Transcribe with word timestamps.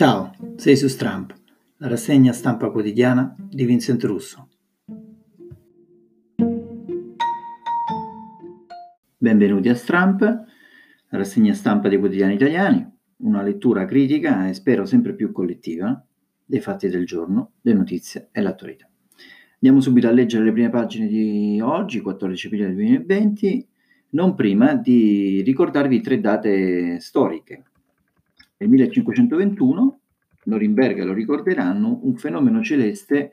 Ciao, 0.00 0.34
sei 0.56 0.78
su 0.78 0.88
Stramp, 0.88 1.34
la 1.76 1.88
rassegna 1.88 2.32
stampa 2.32 2.70
quotidiana 2.70 3.36
di 3.38 3.66
Vincent 3.66 4.02
Russo. 4.04 4.48
Benvenuti 9.18 9.68
a 9.68 9.74
Stramp, 9.74 10.22
la 10.22 11.18
rassegna 11.18 11.52
stampa 11.52 11.90
dei 11.90 11.98
quotidiani 11.98 12.32
italiani, 12.32 12.90
una 13.16 13.42
lettura 13.42 13.84
critica 13.84 14.48
e 14.48 14.54
spero 14.54 14.86
sempre 14.86 15.14
più 15.14 15.32
collettiva 15.32 16.02
dei 16.46 16.60
fatti 16.60 16.88
del 16.88 17.04
giorno, 17.04 17.56
le 17.60 17.74
notizie 17.74 18.30
e 18.32 18.40
l'attualità. 18.40 18.88
Andiamo 19.56 19.82
subito 19.82 20.08
a 20.08 20.12
leggere 20.12 20.44
le 20.44 20.52
prime 20.52 20.70
pagine 20.70 21.08
di 21.08 21.60
oggi, 21.62 22.00
14 22.00 22.46
aprile 22.46 22.72
2020, 22.72 23.68
non 24.12 24.34
prima 24.34 24.76
di 24.76 25.42
ricordarvi 25.42 26.00
tre 26.00 26.20
date 26.20 26.98
storiche. 27.00 27.64
Nel 28.60 28.68
1521, 28.68 30.00
Norimberga 30.44 31.02
lo 31.04 31.14
ricorderanno, 31.14 32.00
un 32.02 32.14
fenomeno 32.16 32.62
celeste 32.62 33.32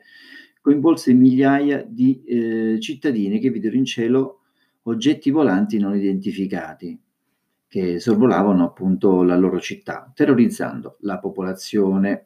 coinvolse 0.62 1.12
migliaia 1.12 1.84
di 1.86 2.24
eh, 2.24 2.80
cittadini 2.80 3.38
che 3.38 3.50
videro 3.50 3.76
in 3.76 3.84
cielo 3.84 4.40
oggetti 4.84 5.30
volanti 5.30 5.78
non 5.78 5.94
identificati 5.94 6.98
che 7.68 8.00
sorvolavano 8.00 8.64
appunto 8.64 9.22
la 9.22 9.36
loro 9.36 9.60
città, 9.60 10.10
terrorizzando 10.14 10.96
la 11.00 11.18
popolazione. 11.18 12.24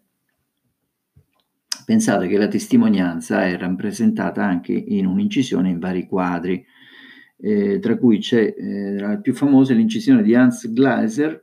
Pensate 1.85 2.29
che 2.29 2.39
la 2.39 2.47
testimonianza 2.47 3.45
è 3.45 3.59
rappresentata 3.59 4.45
anche 4.45 4.73
in 4.73 5.07
un'incisione 5.07 5.71
in 5.71 5.81
vari 5.81 6.07
quadri, 6.07 6.65
eh, 7.39 7.81
tra 7.81 7.97
cui 7.97 8.19
c'è 8.19 8.55
eh, 8.57 8.97
la 9.01 9.19
più 9.19 9.35
famosa 9.35 9.75
l'incisione 9.75 10.23
di 10.23 10.37
Hans 10.37 10.73
Glaser, 10.73 11.43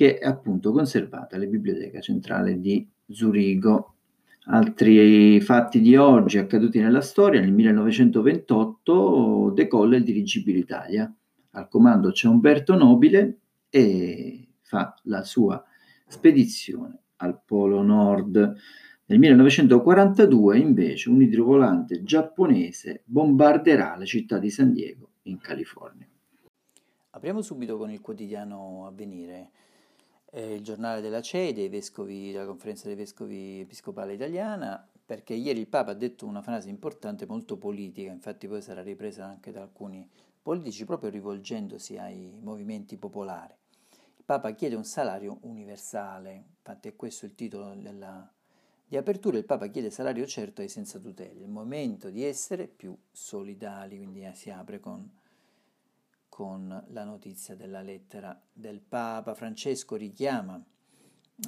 che 0.00 0.16
è 0.16 0.26
appunto 0.26 0.72
conservata 0.72 1.36
alla 1.36 1.44
Biblioteca 1.44 2.00
Centrale 2.00 2.58
di 2.58 2.88
Zurigo. 3.06 3.96
Altri 4.44 5.38
fatti 5.42 5.78
di 5.78 5.94
oggi 5.94 6.38
accaduti 6.38 6.80
nella 6.80 7.02
storia, 7.02 7.38
nel 7.38 7.52
1928 7.52 9.52
decolla 9.54 9.96
il 9.96 10.04
dirigibile 10.04 10.56
Italia. 10.56 11.14
Al 11.50 11.68
comando 11.68 12.12
c'è 12.12 12.28
Umberto 12.28 12.76
Nobile 12.76 13.40
e 13.68 14.48
fa 14.62 14.94
la 15.02 15.22
sua 15.22 15.62
spedizione 16.06 16.98
al 17.16 17.38
Polo 17.44 17.82
Nord. 17.82 18.54
Nel 19.04 19.18
1942 19.18 20.56
invece 20.56 21.10
un 21.10 21.20
idrovolante 21.20 22.02
giapponese 22.02 23.02
bombarderà 23.04 23.96
la 23.98 24.06
città 24.06 24.38
di 24.38 24.48
San 24.48 24.72
Diego 24.72 25.10
in 25.24 25.38
California. 25.40 26.08
Apriamo 27.10 27.42
subito 27.42 27.76
con 27.76 27.90
il 27.90 28.00
quotidiano 28.00 28.86
Avvenire, 28.86 29.50
eh, 30.30 30.54
il 30.54 30.62
giornale 30.62 31.00
della 31.00 31.20
CEI, 31.20 31.52
dei 31.52 31.68
vescovi, 31.68 32.32
della 32.32 32.46
conferenza 32.46 32.86
dei 32.86 32.96
vescovi 32.96 33.60
episcopale 33.60 34.14
italiana, 34.14 34.86
perché 35.04 35.34
ieri 35.34 35.60
il 35.60 35.66
Papa 35.66 35.90
ha 35.90 35.94
detto 35.94 36.26
una 36.26 36.42
frase 36.42 36.68
importante, 36.68 37.26
molto 37.26 37.56
politica, 37.56 38.12
infatti 38.12 38.46
poi 38.46 38.62
sarà 38.62 38.82
ripresa 38.82 39.24
anche 39.26 39.50
da 39.50 39.62
alcuni 39.62 40.08
politici, 40.40 40.84
proprio 40.84 41.10
rivolgendosi 41.10 41.98
ai 41.98 42.38
movimenti 42.40 42.96
popolari. 42.96 43.54
Il 44.16 44.24
Papa 44.24 44.52
chiede 44.52 44.76
un 44.76 44.84
salario 44.84 45.38
universale, 45.42 46.44
infatti 46.58 46.88
è 46.88 46.96
questo 46.96 47.24
il 47.26 47.34
titolo 47.34 47.74
della, 47.74 48.32
di 48.86 48.96
apertura, 48.96 49.36
il 49.36 49.44
Papa 49.44 49.66
chiede 49.66 49.90
salario 49.90 50.26
certo 50.26 50.60
ai 50.60 50.68
senza 50.68 51.00
tutele, 51.00 51.40
il 51.40 51.48
momento 51.48 52.08
di 52.08 52.22
essere 52.22 52.68
più 52.68 52.96
solidali, 53.10 53.96
quindi 53.96 54.28
si 54.34 54.50
apre 54.50 54.78
con 54.78 55.10
con 56.30 56.86
la 56.88 57.04
notizia 57.04 57.54
della 57.54 57.82
lettera 57.82 58.40
del 58.50 58.80
Papa. 58.80 59.34
Francesco 59.34 59.96
richiama 59.96 60.64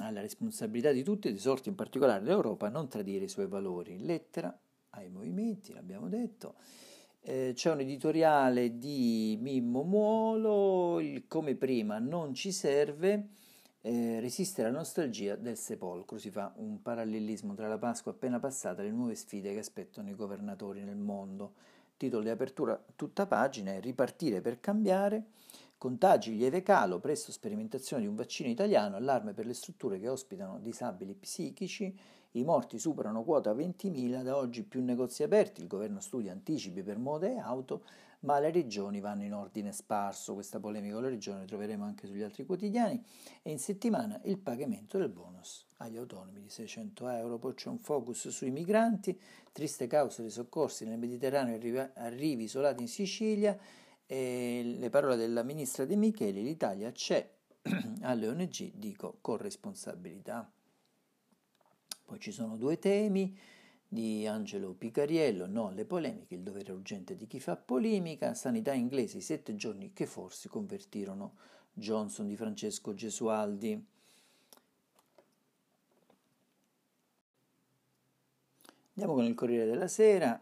alla 0.01 0.21
responsabilità 0.21 0.91
di 0.91 1.01
tutti, 1.01 1.29
ed 1.29 1.35
esorta 1.35 1.69
in 1.69 1.75
particolare 1.75 2.23
l'Europa 2.23 2.67
a 2.67 2.69
non 2.69 2.87
tradire 2.87 3.25
i 3.25 3.29
suoi 3.29 3.47
valori. 3.47 4.05
Lettera 4.05 4.55
ai 4.91 5.09
movimenti, 5.09 5.73
l'abbiamo 5.73 6.07
detto. 6.09 6.55
Eh, 7.21 7.53
c'è 7.55 7.71
un 7.71 7.79
editoriale 7.79 8.77
di 8.77 9.37
Mimmo 9.41 9.83
Muolo, 9.83 10.99
il 10.99 11.25
come 11.27 11.55
prima 11.55 11.97
non 11.97 12.33
ci 12.33 12.51
serve, 12.51 13.29
eh, 13.81 14.19
resistere 14.19 14.67
alla 14.67 14.79
nostalgia 14.79 15.35
del 15.35 15.57
sepolcro. 15.57 16.17
Si 16.17 16.29
fa 16.29 16.53
un 16.57 16.81
parallelismo 16.81 17.53
tra 17.53 17.67
la 17.67 17.77
Pasqua 17.77 18.11
appena 18.11 18.39
passata 18.39 18.81
e 18.81 18.85
le 18.85 18.91
nuove 18.91 19.15
sfide 19.15 19.53
che 19.53 19.59
aspettano 19.59 20.09
i 20.09 20.15
governatori 20.15 20.83
nel 20.83 20.97
mondo 20.97 21.53
titolo 21.97 22.23
di 22.23 22.29
apertura 22.29 22.81
tutta 22.95 23.25
pagina 23.25 23.71
è 23.71 23.79
Ripartire 23.79 24.41
per 24.41 24.59
cambiare, 24.59 25.25
contagi 25.77 26.35
lieve 26.35 26.63
calo, 26.63 26.99
presto 26.99 27.31
sperimentazione 27.31 28.03
di 28.03 28.07
un 28.07 28.15
vaccino 28.15 28.49
italiano, 28.49 28.95
allarme 28.95 29.33
per 29.33 29.45
le 29.45 29.53
strutture 29.53 29.99
che 29.99 30.07
ospitano 30.07 30.59
disabili 30.59 31.13
psichici, 31.13 31.97
i 32.31 32.43
morti 32.43 32.79
superano 32.79 33.23
quota 33.23 33.53
20.000, 33.53 34.23
da 34.23 34.37
oggi 34.37 34.63
più 34.63 34.83
negozi 34.83 35.23
aperti, 35.23 35.61
il 35.61 35.67
governo 35.67 35.99
studia 35.99 36.31
anticipi 36.31 36.81
per 36.81 36.97
moda 36.97 37.27
e 37.27 37.37
auto, 37.37 37.83
ma 38.23 38.39
le 38.39 38.51
regioni 38.51 38.99
vanno 38.99 39.23
in 39.23 39.33
ordine 39.33 39.71
sparso, 39.71 40.33
questa 40.33 40.59
polemica 40.59 40.93
con 40.93 41.03
le 41.03 41.09
regioni 41.09 41.39
la 41.39 41.45
troveremo 41.45 41.83
anche 41.83 42.07
sugli 42.07 42.21
altri 42.21 42.45
quotidiani, 42.45 43.03
e 43.41 43.51
in 43.51 43.59
settimana 43.59 44.19
il 44.23 44.37
pagamento 44.39 44.97
del 44.97 45.09
bonus 45.09 45.65
agli 45.77 45.97
autonomi 45.97 46.41
di 46.41 46.49
600 46.49 47.07
euro, 47.09 47.37
poi 47.37 47.53
c'è 47.53 47.69
un 47.69 47.79
focus 47.79 48.29
sui 48.29 48.51
migranti, 48.51 49.19
triste 49.51 49.87
causa 49.87 50.21
dei 50.21 50.31
soccorsi 50.31 50.85
nel 50.85 50.97
Mediterraneo, 50.97 51.55
arrivi, 51.55 51.77
arrivi 51.77 52.43
isolati 52.43 52.81
in 52.81 52.87
Sicilia, 52.87 53.57
e 54.05 54.75
le 54.77 54.89
parole 54.89 55.15
della 55.15 55.43
ministra 55.43 55.85
De 55.85 55.95
Micheli, 55.95 56.43
l'Italia 56.43 56.91
c'è, 56.91 57.29
alle 58.01 58.27
ONG 58.27 58.71
dico 58.73 59.17
con 59.21 59.37
responsabilità. 59.37 60.51
Poi 62.05 62.19
ci 62.19 62.31
sono 62.31 62.57
due 62.57 62.79
temi, 62.79 63.37
di 63.93 64.25
Angelo 64.25 64.73
Picariello, 64.73 65.45
no 65.45 65.67
alle 65.67 65.85
polemiche, 65.85 66.33
il 66.33 66.41
dovere 66.41 66.71
urgente 66.71 67.15
di 67.15 67.27
chi 67.27 67.39
fa 67.39 67.55
polemica, 67.55 68.33
sanità 68.33 68.73
inglese, 68.73 69.17
i 69.17 69.21
sette 69.21 69.55
giorni 69.55 69.93
che 69.93 70.07
forse 70.07 70.49
convertirono 70.49 71.35
Johnson 71.71 72.27
di 72.27 72.35
Francesco 72.35 72.93
Gesualdi. 72.93 73.85
Andiamo 78.95 79.13
con 79.13 79.23
il 79.25 79.35
Corriere 79.35 79.65
della 79.65 79.87
Sera 79.87 80.39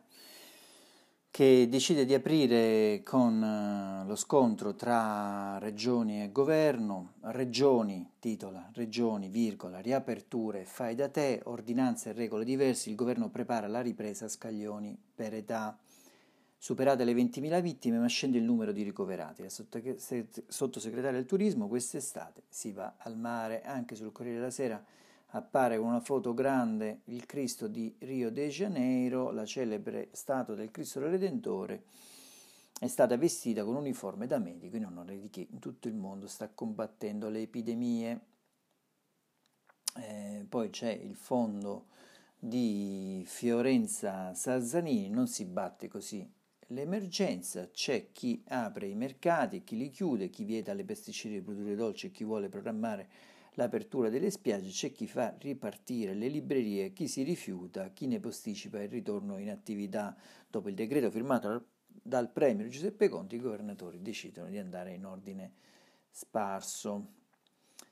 che 1.42 1.68
decide 1.68 2.06
di 2.06 2.14
aprire 2.14 3.02
con 3.04 3.42
eh, 3.42 4.06
lo 4.06 4.16
scontro 4.16 4.76
tra 4.76 5.58
regioni 5.58 6.22
e 6.22 6.32
governo, 6.32 7.14
regioni, 7.22 8.12
titola, 8.20 8.70
regioni, 8.76 9.28
virgola, 9.28 9.80
riaperture, 9.80 10.66
fai 10.66 10.94
da 10.94 11.10
te, 11.10 11.42
ordinanze 11.46 12.10
e 12.10 12.14
regole 12.14 12.46
diverse, 12.46 12.92
il 12.92 12.96
governo 12.96 13.30
prepara 13.30 13.66
la 13.66 13.82
ripresa 13.82 14.26
a 14.26 14.30
scaglioni 14.30 14.96
per 15.16 15.34
età. 15.34 15.76
Superate 16.60 17.04
le 17.04 17.14
20.000 17.14 17.60
vittime 17.60 17.98
ma 17.98 18.06
scende 18.06 18.38
il 18.38 18.44
numero 18.44 18.72
di 18.72 18.84
ricoverati. 18.84 19.42
La 19.42 19.50
sottosegretaria 19.50 21.18
del 21.18 21.26
turismo 21.26 21.68
quest'estate 21.68 22.44
si 22.50 22.72
va 22.72 22.98
al 22.98 23.18
mare, 23.18 23.64
anche 23.64 23.96
sul 23.96 24.12
Corriere 24.12 24.38
della 24.38 24.52
Sera 24.52 24.86
appare 25.32 25.78
con 25.78 25.88
una 25.88 26.00
foto 26.00 26.34
grande 26.34 27.02
il 27.06 27.26
Cristo 27.26 27.68
di 27.68 27.96
Rio 28.00 28.32
de 28.32 28.50
Janeiro, 28.50 29.32
la 29.32 29.46
celebre 29.46 30.10
statua 30.12 30.56
del 30.56 30.72
Cristo 30.72 31.00
Redentore, 31.00 31.84
è 32.80 32.88
stata 32.88 33.16
vestita 33.16 33.64
con 33.64 33.76
uniforme 33.76 34.28
da 34.28 34.40
medico 34.40 34.76
in 34.76 34.86
onore 34.86 35.20
di 35.20 35.30
chi 35.30 35.48
in 35.52 35.60
tutto 35.60 35.88
il 35.88 35.94
mondo 35.94 36.28
sta 36.28 36.50
combattendo 36.50 37.30
le 37.30 37.42
epidemie. 37.42 38.20
Eh, 39.98 40.46
poi 40.48 40.70
c'è 40.70 40.92
il 40.92 41.16
fondo 41.16 41.88
di 42.38 43.24
Fiorenza 43.28 44.34
Sazzanini, 44.34 45.10
non 45.10 45.28
si 45.28 45.46
batte 45.46 45.88
così 45.88 46.28
l'emergenza, 46.68 47.70
c'è 47.70 48.12
chi 48.12 48.44
apre 48.48 48.88
i 48.88 48.96
mercati, 48.96 49.64
chi 49.64 49.78
li 49.78 49.90
chiude, 49.90 50.30
chi 50.30 50.44
vieta 50.44 50.72
alle 50.72 50.86
pesticidi 50.86 51.36
di 51.36 51.42
produrre 51.42 51.76
dolci 51.76 52.08
e 52.08 52.12
chi 52.12 52.24
vuole 52.24 52.50
programmare 52.50 53.10
l'apertura 53.56 54.10
delle 54.10 54.30
spiagge, 54.30 54.70
c'è 54.70 54.92
chi 54.92 55.08
fa 55.08 55.36
ripartire 55.40 56.14
le 56.14 56.28
librerie, 56.28 56.94
chi 56.94 57.08
si 57.08 57.24
rifiuta, 57.24 57.90
chi 57.90 58.08
ne 58.08 58.20
posticipa 58.20 58.82
il 58.82 58.90
ritorno 58.90 59.38
in 59.38 59.50
attività. 59.50 60.16
Dopo 60.50 60.70
il 60.70 60.76
decreto 60.76 61.10
firmato 61.10 61.66
dal 61.86 62.32
Premier 62.32 62.68
Giuseppe 62.68 63.10
Conti, 63.10 63.36
i 63.36 63.40
governatori 63.40 64.02
decidono 64.02 64.50
di 64.50 64.58
andare 64.58 64.94
in 64.94 65.06
ordine 65.06 65.54
sparso. 66.10 67.20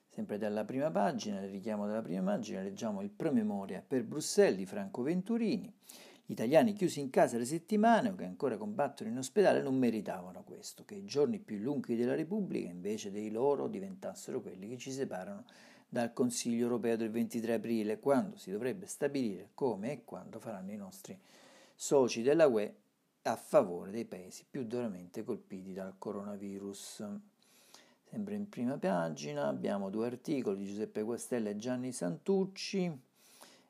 Sempre 0.07 0.37
dalla 0.37 0.65
prima 0.65 0.89
pagina, 0.89 1.45
richiamo 1.45 1.85
della 1.85 2.01
prima 2.01 2.33
pagina, 2.33 2.61
leggiamo 2.61 3.01
il 3.01 3.09
promemoria 3.09 3.83
per 3.85 4.03
Bruxelles 4.03 4.57
di 4.57 4.65
Franco 4.65 5.01
Venturini. 5.01 5.71
Italiani 6.29 6.73
chiusi 6.73 6.99
in 6.99 7.09
casa 7.09 7.39
le 7.39 7.45
settimane 7.45 8.09
o 8.09 8.15
che 8.15 8.23
ancora 8.23 8.55
combattono 8.55 9.09
in 9.09 9.17
ospedale 9.17 9.63
non 9.63 9.75
meritavano 9.75 10.43
questo, 10.43 10.85
che 10.85 10.93
i 10.93 11.03
giorni 11.03 11.39
più 11.39 11.57
lunghi 11.57 11.95
della 11.95 12.13
Repubblica 12.13 12.69
invece 12.69 13.09
dei 13.09 13.31
loro 13.31 13.67
diventassero 13.67 14.39
quelli 14.39 14.69
che 14.69 14.77
ci 14.77 14.91
separano 14.91 15.43
dal 15.89 16.13
Consiglio 16.13 16.65
europeo 16.65 16.97
del 16.97 17.09
23 17.09 17.55
aprile, 17.55 17.99
quando 17.99 18.37
si 18.37 18.51
dovrebbe 18.51 18.85
stabilire 18.85 19.49
come 19.55 19.91
e 19.91 20.01
quando 20.05 20.39
faranno 20.39 20.71
i 20.71 20.77
nostri 20.77 21.17
soci 21.73 22.21
della 22.21 22.45
UE 22.45 22.75
a 23.23 23.35
favore 23.35 23.89
dei 23.89 24.05
paesi 24.05 24.45
più 24.47 24.65
duramente 24.65 25.23
colpiti 25.23 25.73
dal 25.73 25.95
coronavirus. 25.97 27.05
sempre 28.03 28.35
in 28.35 28.47
prima 28.49 28.77
pagina, 28.77 29.47
abbiamo 29.47 29.89
due 29.89 30.05
articoli 30.05 30.57
di 30.57 30.67
Giuseppe 30.67 31.01
Guastella 31.01 31.49
e 31.49 31.57
Gianni 31.57 31.91
Santucci, 31.91 33.08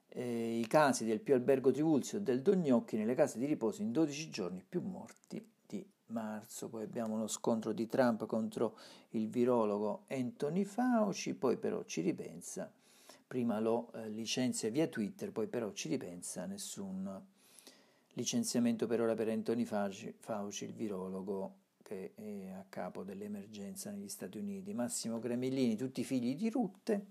eh, 0.09 0.59
i 0.59 0.67
casi 0.67 1.05
del 1.05 1.19
Pio 1.19 1.35
Albergo 1.35 1.71
Trivulzio 1.71 2.17
e 2.17 2.21
del 2.21 2.41
Dognocchi 2.41 2.97
nelle 2.97 3.15
case 3.15 3.37
di 3.37 3.45
riposo 3.45 3.81
in 3.81 3.91
12 3.91 4.29
giorni 4.29 4.63
più 4.67 4.81
morti 4.81 5.45
di 5.65 5.85
marzo, 6.07 6.69
poi 6.69 6.83
abbiamo 6.83 7.17
lo 7.17 7.27
scontro 7.27 7.71
di 7.71 7.87
Trump 7.87 8.25
contro 8.25 8.77
il 9.11 9.29
virologo 9.29 10.03
Anthony 10.07 10.63
Fauci, 10.63 11.35
poi 11.35 11.57
però 11.57 11.83
ci 11.83 12.01
ripensa, 12.01 12.71
prima 13.27 13.59
lo 13.59 13.91
eh, 13.93 14.09
licenzia 14.09 14.69
via 14.69 14.87
Twitter, 14.87 15.31
poi 15.31 15.47
però 15.47 15.71
ci 15.73 15.87
ripensa, 15.87 16.45
nessun 16.45 17.21
licenziamento 18.13 18.87
per 18.87 19.01
ora 19.01 19.13
per 19.13 19.29
Anthony 19.29 19.65
Fauci, 19.65 20.13
Fauci 20.17 20.65
il 20.65 20.73
virologo 20.73 21.67
che 21.89 22.11
è 22.13 22.49
a 22.49 22.65
capo 22.69 23.03
dell'emergenza 23.03 23.89
negli 23.89 24.09
Stati 24.09 24.37
Uniti. 24.37 24.75
Massimo 24.75 25.17
Cremellini, 25.17 25.75
tutti 25.75 26.03
figli 26.03 26.35
di 26.35 26.51
Rutte, 26.51 27.03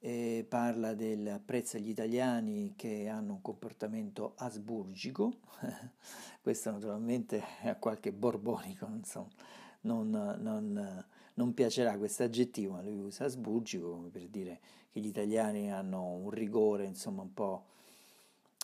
eh, 0.00 0.46
parla 0.48 0.94
del 0.94 1.26
apprezza 1.28 1.78
gli 1.78 1.88
italiani 1.88 2.74
che 2.76 3.08
hanno 3.08 3.34
un 3.34 3.42
comportamento 3.42 4.34
asburgico, 4.36 5.32
questo 6.40 6.70
naturalmente 6.70 7.42
a 7.64 7.76
qualche 7.76 8.12
borbonico 8.12 8.86
insomma, 8.86 9.28
non, 9.82 10.10
non, 10.10 11.04
non 11.34 11.54
piacerà 11.54 11.96
questo 11.98 12.22
aggettivo, 12.22 12.74
ma 12.74 12.82
lui 12.82 12.98
usa 12.98 13.24
asburgico 13.24 13.90
come 13.90 14.08
per 14.08 14.28
dire 14.28 14.60
che 14.90 15.00
gli 15.00 15.06
italiani 15.06 15.72
hanno 15.72 16.04
un 16.04 16.30
rigore 16.30 16.84
insomma 16.84 17.22
un 17.22 17.34
po' 17.34 17.64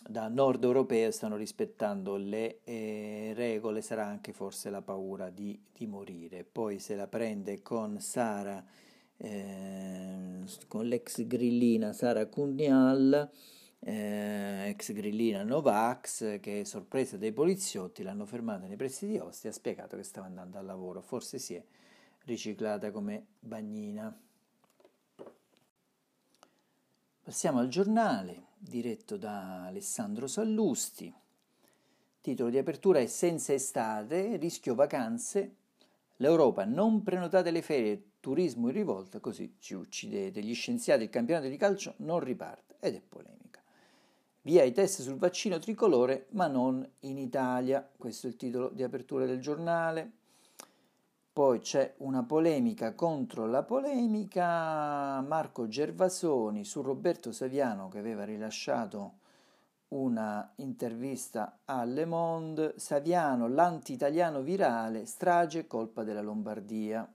da 0.07 0.29
nord 0.29 0.63
europeo 0.65 1.11
stanno 1.11 1.37
rispettando 1.37 2.17
le 2.17 2.61
eh, 2.65 3.33
regole, 3.35 3.81
sarà 3.81 4.05
anche 4.05 4.33
forse 4.33 4.69
la 4.69 4.83
paura 4.83 5.31
di, 5.31 5.59
di, 5.73 5.87
morire. 5.87 6.45
Poi 6.45 6.79
se 6.79 6.95
la 6.95 7.07
prende 7.07 7.63
con 7.63 7.99
Sara, 8.01 8.63
eh, 9.25 10.44
con 10.69 10.87
l'ex 10.87 11.26
grillina 11.26 11.93
Sara 11.93 12.26
Cunnial, 12.26 13.31
eh, 13.81 14.69
ex 14.69 14.93
grillina 14.93 15.43
Novax, 15.43 16.41
che 16.41 16.65
sorpresa 16.65 17.17
dei 17.17 17.32
poliziotti 17.32 18.03
l'hanno 18.03 18.26
fermata 18.26 18.67
nei 18.67 18.76
pressi 18.76 19.06
di 19.06 19.19
Ostia, 19.19 19.50
ha 19.50 19.53
spiegato 19.53 19.97
che 19.97 20.03
stava 20.03 20.26
andando 20.26 20.59
al 20.59 20.67
lavoro, 20.67 21.00
forse 21.00 21.38
si 21.38 21.55
è 21.55 21.65
riciclata 22.25 22.91
come 22.91 23.26
bagnina. 23.41 24.15
Passiamo 27.23 27.59
al 27.61 27.69
giornale 27.69 28.49
diretto 28.59 29.17
da 29.17 29.65
Alessandro 29.65 30.27
Sallusti. 30.27 31.12
Titolo 32.20 32.50
di 32.50 32.59
apertura 32.59 32.99
è 32.99 33.06
Senza 33.06 33.55
estate, 33.55 34.37
rischio 34.37 34.75
vacanze. 34.75 35.56
L'Europa 36.17 36.65
non 36.65 37.03
prenotate 37.03 37.50
le 37.50 37.62
ferie, 37.62 38.03
turismo 38.25 38.69
in 38.69 38.73
rivolta, 38.73 39.21
così 39.21 39.56
ci 39.59 39.75
uccidete. 39.75 40.41
Gli 40.41 40.55
scienziati, 40.55 41.03
il 41.03 41.11
campionato 41.11 41.47
di 41.47 41.59
calcio 41.59 41.93
non 41.99 42.21
riparte 42.21 42.76
ed 42.81 42.94
è 42.94 43.03
polemica. 43.06 43.61
Via 44.41 44.62
i 44.62 44.73
test 44.73 45.03
sul 45.03 45.19
vaccino 45.19 45.59
tricolore, 45.59 46.29
ma 46.31 46.47
non 46.47 46.88
in 47.00 47.19
Italia. 47.19 47.87
Questo 47.94 48.26
è 48.26 48.31
il 48.31 48.37
titolo 48.37 48.71
di 48.71 48.82
apertura 48.82 49.26
del 49.26 49.43
giornale. 49.43 50.11
Poi 51.35 51.59
c'è 51.59 51.97
una 51.99 52.23
polemica 52.23 52.94
contro 52.94 53.47
la 53.47 53.62
polemica, 53.62 55.20
Marco 55.20 55.69
Gervasoni 55.69 56.65
su 56.65 56.81
Roberto 56.81 57.31
Saviano 57.31 57.88
che 57.88 57.99
aveva 57.99 58.25
rilasciato 58.25 59.19
una 59.88 60.50
intervista 60.56 61.59
a 61.67 61.85
Le 61.85 62.06
Monde, 62.06 62.73
Saviano 62.79 63.49
l'anti-italiano 63.49 64.41
virale, 64.41 65.05
strage 65.05 65.67
colpa 65.67 66.05
della 66.05 66.23
Lombardia. 66.23 67.06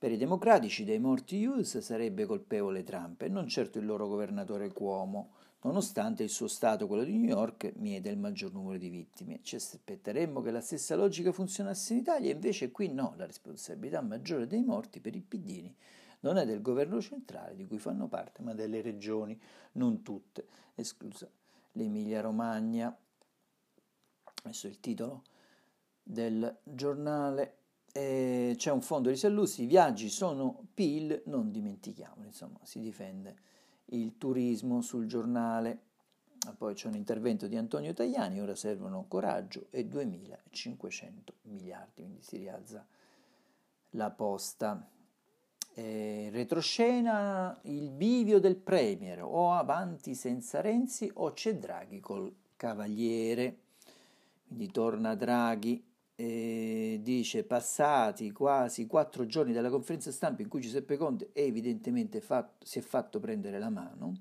Per 0.00 0.10
i 0.10 0.16
democratici 0.16 0.84
dei 0.84 0.98
morti 0.98 1.44
Hughes 1.44 1.76
sarebbe 1.76 2.24
colpevole 2.24 2.84
Trump 2.84 3.20
e 3.20 3.28
non 3.28 3.46
certo 3.46 3.78
il 3.78 3.84
loro 3.84 4.08
governatore 4.08 4.72
Cuomo 4.72 5.34
nonostante 5.60 6.22
il 6.22 6.30
suo 6.30 6.48
Stato, 6.48 6.86
quello 6.86 7.04
di 7.04 7.18
New 7.18 7.28
York, 7.28 7.74
miede 7.76 8.08
il 8.08 8.16
maggior 8.16 8.50
numero 8.50 8.78
di 8.78 8.88
vittime. 8.88 9.40
Ci 9.42 9.56
aspetteremmo 9.56 10.40
che 10.40 10.52
la 10.52 10.62
stessa 10.62 10.96
logica 10.96 11.32
funzionasse 11.32 11.92
in 11.92 11.98
Italia, 11.98 12.32
invece 12.32 12.70
qui 12.70 12.90
no, 12.90 13.12
la 13.18 13.26
responsabilità 13.26 14.00
maggiore 14.00 14.46
dei 14.46 14.62
morti 14.62 15.00
per 15.00 15.14
i 15.14 15.20
piddini 15.20 15.76
non 16.20 16.38
è 16.38 16.46
del 16.46 16.62
governo 16.62 16.98
centrale, 17.02 17.54
di 17.54 17.66
cui 17.66 17.78
fanno 17.78 18.08
parte, 18.08 18.40
ma 18.40 18.54
delle 18.54 18.80
regioni, 18.80 19.38
non 19.72 20.00
tutte, 20.00 20.46
esclusa 20.76 21.28
l'Emilia 21.72 22.22
Romagna. 22.22 22.96
Questo 24.42 24.66
è 24.66 24.70
il 24.70 24.80
titolo 24.80 25.24
del 26.02 26.56
giornale. 26.62 27.59
E 27.92 28.54
c'è 28.56 28.70
un 28.70 28.82
fondo 28.82 29.08
di 29.08 29.16
Sallusti, 29.16 29.62
i 29.62 29.66
viaggi 29.66 30.08
sono 30.08 30.66
PIL, 30.74 31.22
non 31.26 31.50
dimentichiamolo, 31.50 32.26
insomma, 32.26 32.58
si 32.62 32.80
difende 32.80 33.36
il 33.86 34.16
turismo 34.16 34.80
sul 34.80 35.06
giornale. 35.06 35.82
Poi 36.56 36.74
c'è 36.74 36.86
un 36.86 36.94
intervento 36.94 37.46
di 37.46 37.56
Antonio 37.56 37.92
Tajani, 37.92 38.40
ora 38.40 38.54
servono 38.54 39.04
coraggio 39.08 39.66
e 39.70 39.84
2500 39.84 41.34
miliardi, 41.42 42.02
quindi 42.02 42.22
si 42.22 42.38
rialza 42.38 42.86
la 43.90 44.10
posta. 44.10 44.88
E 45.74 46.28
retroscena 46.30 47.58
il 47.64 47.90
bivio 47.90 48.40
del 48.40 48.56
Premier, 48.56 49.22
o 49.22 49.52
avanti 49.52 50.14
senza 50.14 50.60
Renzi 50.60 51.10
o 51.14 51.32
c'è 51.32 51.56
Draghi 51.56 52.00
col 52.00 52.34
Cavaliere. 52.56 53.58
Quindi 54.46 54.70
torna 54.70 55.14
Draghi 55.14 55.89
eh, 56.20 57.00
dice 57.00 57.44
passati 57.44 58.30
quasi 58.30 58.86
quattro 58.86 59.24
giorni 59.24 59.54
dalla 59.54 59.70
conferenza 59.70 60.12
stampa 60.12 60.42
in 60.42 60.48
cui 60.48 60.60
Giuseppe 60.60 60.98
Conte 60.98 61.30
evidentemente 61.32 62.20
fatto, 62.20 62.66
si 62.66 62.78
è 62.78 62.82
fatto 62.82 63.18
prendere 63.18 63.58
la 63.58 63.70
mano, 63.70 64.12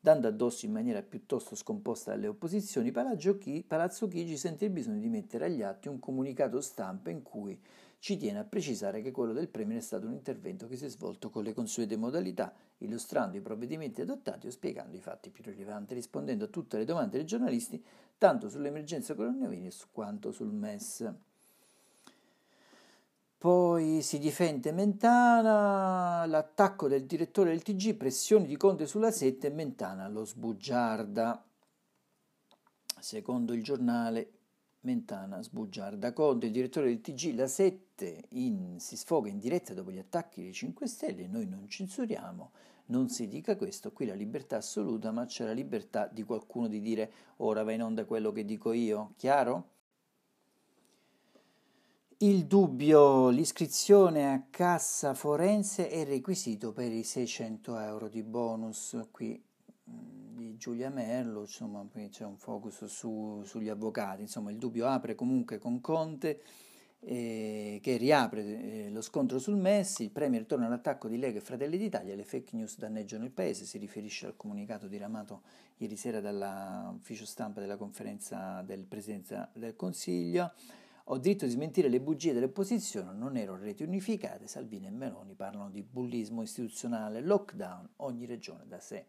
dando 0.00 0.26
addosso 0.26 0.66
in 0.66 0.72
maniera 0.72 1.02
piuttosto 1.02 1.54
scomposta 1.54 2.12
alle 2.12 2.26
opposizioni, 2.26 2.90
Palazzo, 2.90 3.38
Chi, 3.38 3.62
Palazzo 3.64 4.08
Chigi 4.08 4.36
sente 4.36 4.64
il 4.64 4.72
bisogno 4.72 4.98
di 4.98 5.08
mettere 5.08 5.44
agli 5.44 5.62
atti 5.62 5.86
un 5.86 6.00
comunicato 6.00 6.60
stampa 6.60 7.10
in 7.10 7.22
cui 7.22 7.56
ci 8.00 8.16
tiene 8.16 8.40
a 8.40 8.44
precisare 8.44 9.00
che 9.00 9.12
quello 9.12 9.32
del 9.32 9.48
Premier 9.48 9.78
è 9.78 9.82
stato 9.82 10.06
un 10.06 10.14
intervento 10.14 10.66
che 10.66 10.76
si 10.76 10.86
è 10.86 10.88
svolto 10.88 11.30
con 11.30 11.44
le 11.44 11.52
consuete 11.52 11.96
modalità, 11.96 12.52
illustrando 12.80 13.36
i 13.36 13.40
provvedimenti 13.40 14.00
adottati 14.00 14.46
o 14.46 14.50
spiegando 14.50 14.96
i 14.96 15.00
fatti 15.00 15.30
più 15.30 15.42
rilevanti, 15.44 15.94
rispondendo 15.94 16.44
a 16.44 16.48
tutte 16.48 16.76
le 16.78 16.84
domande 16.84 17.16
dei 17.16 17.26
giornalisti, 17.26 17.82
tanto 18.18 18.48
sull'emergenza 18.48 19.14
coronavirus 19.14 19.88
quanto 19.92 20.32
sul 20.32 20.52
MES. 20.52 21.12
Poi 23.38 24.02
si 24.02 24.18
difende 24.18 24.70
Mentana, 24.70 26.26
l'attacco 26.26 26.88
del 26.88 27.06
direttore 27.06 27.50
del 27.50 27.62
TG, 27.62 27.94
pressioni 27.94 28.46
di 28.46 28.58
Conte 28.58 28.86
sulla 28.86 29.10
7 29.10 29.48
Mentana 29.48 30.08
lo 30.08 30.26
sbugiarda. 30.26 31.42
Secondo 32.98 33.54
il 33.54 33.62
giornale 33.62 34.39
Mentana 34.82 35.42
sbugiarda 35.42 36.14
Conte, 36.14 36.46
il 36.46 36.52
direttore 36.52 36.86
del 36.86 37.02
TG, 37.02 37.34
la 37.34 37.46
7 37.46 38.24
in, 38.30 38.76
si 38.78 38.96
sfoga 38.96 39.28
in 39.28 39.38
diretta 39.38 39.74
dopo 39.74 39.90
gli 39.90 39.98
attacchi 39.98 40.40
dei 40.40 40.54
5 40.54 40.86
Stelle, 40.86 41.26
noi 41.26 41.46
non 41.46 41.68
censuriamo, 41.68 42.52
non 42.86 43.10
si 43.10 43.28
dica 43.28 43.56
questo, 43.56 43.92
qui 43.92 44.06
la 44.06 44.14
libertà 44.14 44.56
assoluta, 44.56 45.10
ma 45.10 45.26
c'è 45.26 45.44
la 45.44 45.52
libertà 45.52 46.06
di 46.06 46.22
qualcuno 46.22 46.66
di 46.66 46.80
dire 46.80 47.12
ora 47.38 47.62
va 47.62 47.72
in 47.72 47.82
onda 47.82 48.06
quello 48.06 48.32
che 48.32 48.46
dico 48.46 48.72
io, 48.72 49.12
chiaro? 49.16 49.68
Il 52.22 52.46
dubbio, 52.46 53.28
l'iscrizione 53.28 54.32
a 54.32 54.46
cassa 54.48 55.12
forense 55.12 55.90
è 55.90 56.04
requisito 56.04 56.72
per 56.72 56.90
i 56.90 57.02
600 57.02 57.78
euro 57.78 58.08
di 58.08 58.22
bonus, 58.22 58.98
qui 59.10 59.42
Giulia 60.56 60.90
Merlo, 60.90 61.40
insomma, 61.40 61.86
c'è 62.10 62.24
un 62.24 62.36
focus 62.36 62.84
su, 62.84 63.42
sugli 63.44 63.68
avvocati, 63.68 64.22
insomma 64.22 64.50
il 64.50 64.58
dubbio 64.58 64.86
apre 64.86 65.14
comunque 65.14 65.58
con 65.58 65.80
Conte 65.80 66.40
eh, 67.00 67.78
che 67.82 67.96
riapre 67.96 68.42
eh, 68.86 68.90
lo 68.90 69.00
scontro 69.00 69.38
sul 69.38 69.56
MES, 69.56 70.00
il 70.00 70.10
Premier 70.10 70.44
torna 70.44 70.66
all'attacco 70.66 71.08
di 71.08 71.18
Lega 71.18 71.38
e 71.38 71.42
Fratelli 71.42 71.78
d'Italia, 71.78 72.14
le 72.14 72.24
fake 72.24 72.54
news 72.56 72.76
danneggiano 72.76 73.24
il 73.24 73.30
Paese, 73.30 73.64
si 73.64 73.78
riferisce 73.78 74.26
al 74.26 74.36
comunicato 74.36 74.86
diramato 74.86 75.42
ieri 75.78 75.96
sera 75.96 76.20
dall'ufficio 76.20 77.24
stampa 77.24 77.60
della 77.60 77.76
conferenza 77.76 78.62
del 78.62 78.84
Presidente 78.84 79.48
del 79.54 79.76
Consiglio. 79.76 80.52
Ho 81.04 81.18
diritto 81.18 81.44
di 81.44 81.50
smentire 81.50 81.88
le 81.88 82.00
bugie 82.00 82.32
dell'opposizione, 82.32 83.12
non 83.16 83.36
ero 83.36 83.56
reti 83.56 83.82
unificate, 83.82 84.46
Salvini 84.46 84.86
e 84.86 84.90
Meloni 84.90 85.34
parlano 85.34 85.70
di 85.70 85.82
bullismo 85.82 86.42
istituzionale, 86.42 87.20
lockdown, 87.20 87.88
ogni 87.96 88.26
regione 88.26 88.64
da 88.68 88.78
sé. 88.78 89.06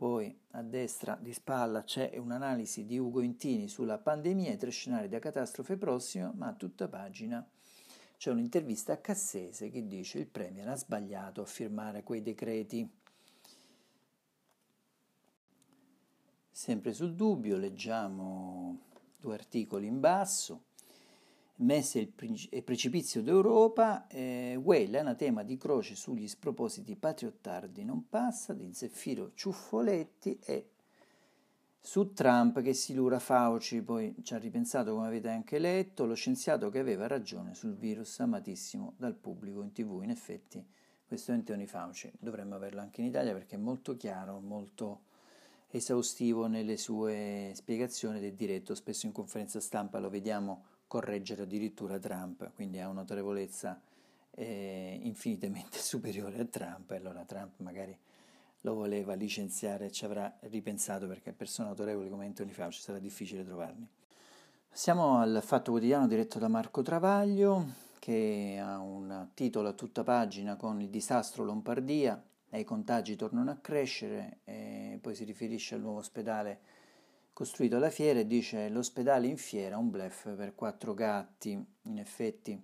Poi 0.00 0.34
a 0.52 0.62
destra 0.62 1.18
di 1.20 1.34
spalla 1.34 1.84
c'è 1.84 2.16
un'analisi 2.16 2.86
di 2.86 2.96
Ugo 2.96 3.20
Intini 3.20 3.68
sulla 3.68 3.98
pandemia 3.98 4.50
e 4.50 4.56
tre 4.56 4.70
scenari 4.70 5.10
da 5.10 5.18
catastrofe 5.18 5.76
prossima, 5.76 6.32
ma 6.34 6.46
a 6.46 6.54
tutta 6.54 6.88
pagina 6.88 7.46
c'è 8.16 8.30
un'intervista 8.30 8.94
a 8.94 8.96
Cassese 8.96 9.68
che 9.68 9.86
dice 9.86 10.18
il 10.18 10.26
Premier 10.26 10.66
ha 10.68 10.74
sbagliato 10.74 11.42
a 11.42 11.44
firmare 11.44 12.02
quei 12.02 12.22
decreti. 12.22 12.90
Sempre 16.50 16.94
sul 16.94 17.14
dubbio 17.14 17.58
leggiamo 17.58 18.78
due 19.18 19.34
articoli 19.34 19.86
in 19.86 20.00
basso. 20.00 20.62
Messe 21.60 21.98
il 21.98 22.62
precipizio 22.62 23.22
d'Europa, 23.22 24.06
eh, 24.06 24.58
Way, 24.60 24.88
l'anatema 24.88 25.42
di 25.42 25.56
croce 25.56 25.94
sugli 25.94 26.28
spropositi 26.28 26.96
patriottardi 26.96 27.84
non 27.84 28.08
passa, 28.08 28.52
di 28.52 28.72
Zeffiro 28.72 29.32
Ciuffoletti 29.34 30.38
e 30.42 30.68
su 31.82 32.12
Trump 32.12 32.60
che 32.60 32.74
si 32.74 32.94
lura 32.94 33.18
Fauci, 33.18 33.82
poi 33.82 34.14
ci 34.22 34.34
ha 34.34 34.38
ripensato 34.38 34.94
come 34.94 35.06
avete 35.06 35.28
anche 35.28 35.58
letto, 35.58 36.04
lo 36.04 36.14
scienziato 36.14 36.68
che 36.68 36.78
aveva 36.78 37.06
ragione 37.06 37.54
sul 37.54 37.74
virus 37.74 38.20
amatissimo 38.20 38.94
dal 38.96 39.14
pubblico 39.14 39.62
in 39.62 39.72
tv, 39.72 40.02
in 40.02 40.10
effetti 40.10 40.64
questo 41.06 41.32
è 41.32 41.34
Anthony 41.34 41.66
Fauci, 41.66 42.12
dovremmo 42.18 42.54
averlo 42.54 42.80
anche 42.80 43.00
in 43.00 43.08
Italia 43.08 43.32
perché 43.32 43.56
è 43.56 43.58
molto 43.58 43.96
chiaro, 43.96 44.40
molto 44.40 45.08
esaustivo 45.68 46.46
nelle 46.46 46.76
sue 46.76 47.52
spiegazioni 47.54 48.18
ed 48.18 48.24
è 48.24 48.32
diretto, 48.32 48.74
spesso 48.74 49.06
in 49.06 49.12
conferenza 49.12 49.60
stampa 49.60 49.98
lo 49.98 50.10
vediamo 50.10 50.64
correggere 50.90 51.42
addirittura 51.42 52.00
Trump, 52.00 52.50
quindi 52.52 52.80
ha 52.80 52.88
un'autorevolezza 52.88 53.80
eh, 54.32 54.98
infinitamente 55.04 55.78
superiore 55.78 56.40
a 56.40 56.44
Trump, 56.44 56.90
e 56.90 56.96
allora 56.96 57.22
Trump 57.22 57.52
magari 57.58 57.96
lo 58.62 58.74
voleva 58.74 59.14
licenziare 59.14 59.86
e 59.86 59.92
ci 59.92 60.04
avrà 60.04 60.36
ripensato 60.40 61.06
perché 61.06 61.32
persone 61.32 61.68
autorevoli 61.68 62.10
come 62.10 62.26
Anthony 62.26 62.50
Fauci 62.50 62.80
sarà 62.80 62.98
difficile 62.98 63.44
trovarli. 63.44 63.86
Passiamo 64.68 65.18
al 65.18 65.40
Fatto 65.44 65.70
Quotidiano 65.70 66.08
diretto 66.08 66.40
da 66.40 66.48
Marco 66.48 66.82
Travaglio, 66.82 67.66
che 68.00 68.60
ha 68.60 68.78
un 68.80 69.28
titolo 69.34 69.68
a 69.68 69.74
tutta 69.74 70.02
pagina 70.02 70.56
con 70.56 70.80
il 70.80 70.88
disastro 70.88 71.44
Lombardia, 71.44 72.20
e 72.50 72.58
i 72.58 72.64
contagi 72.64 73.14
tornano 73.14 73.52
a 73.52 73.58
crescere, 73.60 74.38
poi 75.00 75.14
si 75.14 75.22
riferisce 75.22 75.76
al 75.76 75.82
nuovo 75.82 75.98
ospedale 75.98 76.79
costruito 77.40 77.76
alla 77.76 77.88
fiera 77.88 78.20
e 78.20 78.26
dice 78.26 78.68
l'ospedale 78.68 79.26
in 79.26 79.38
fiera, 79.38 79.78
un 79.78 79.88
blef 79.88 80.36
per 80.36 80.54
quattro 80.54 80.92
gatti. 80.92 81.52
In 81.84 81.98
effetti 81.98 82.62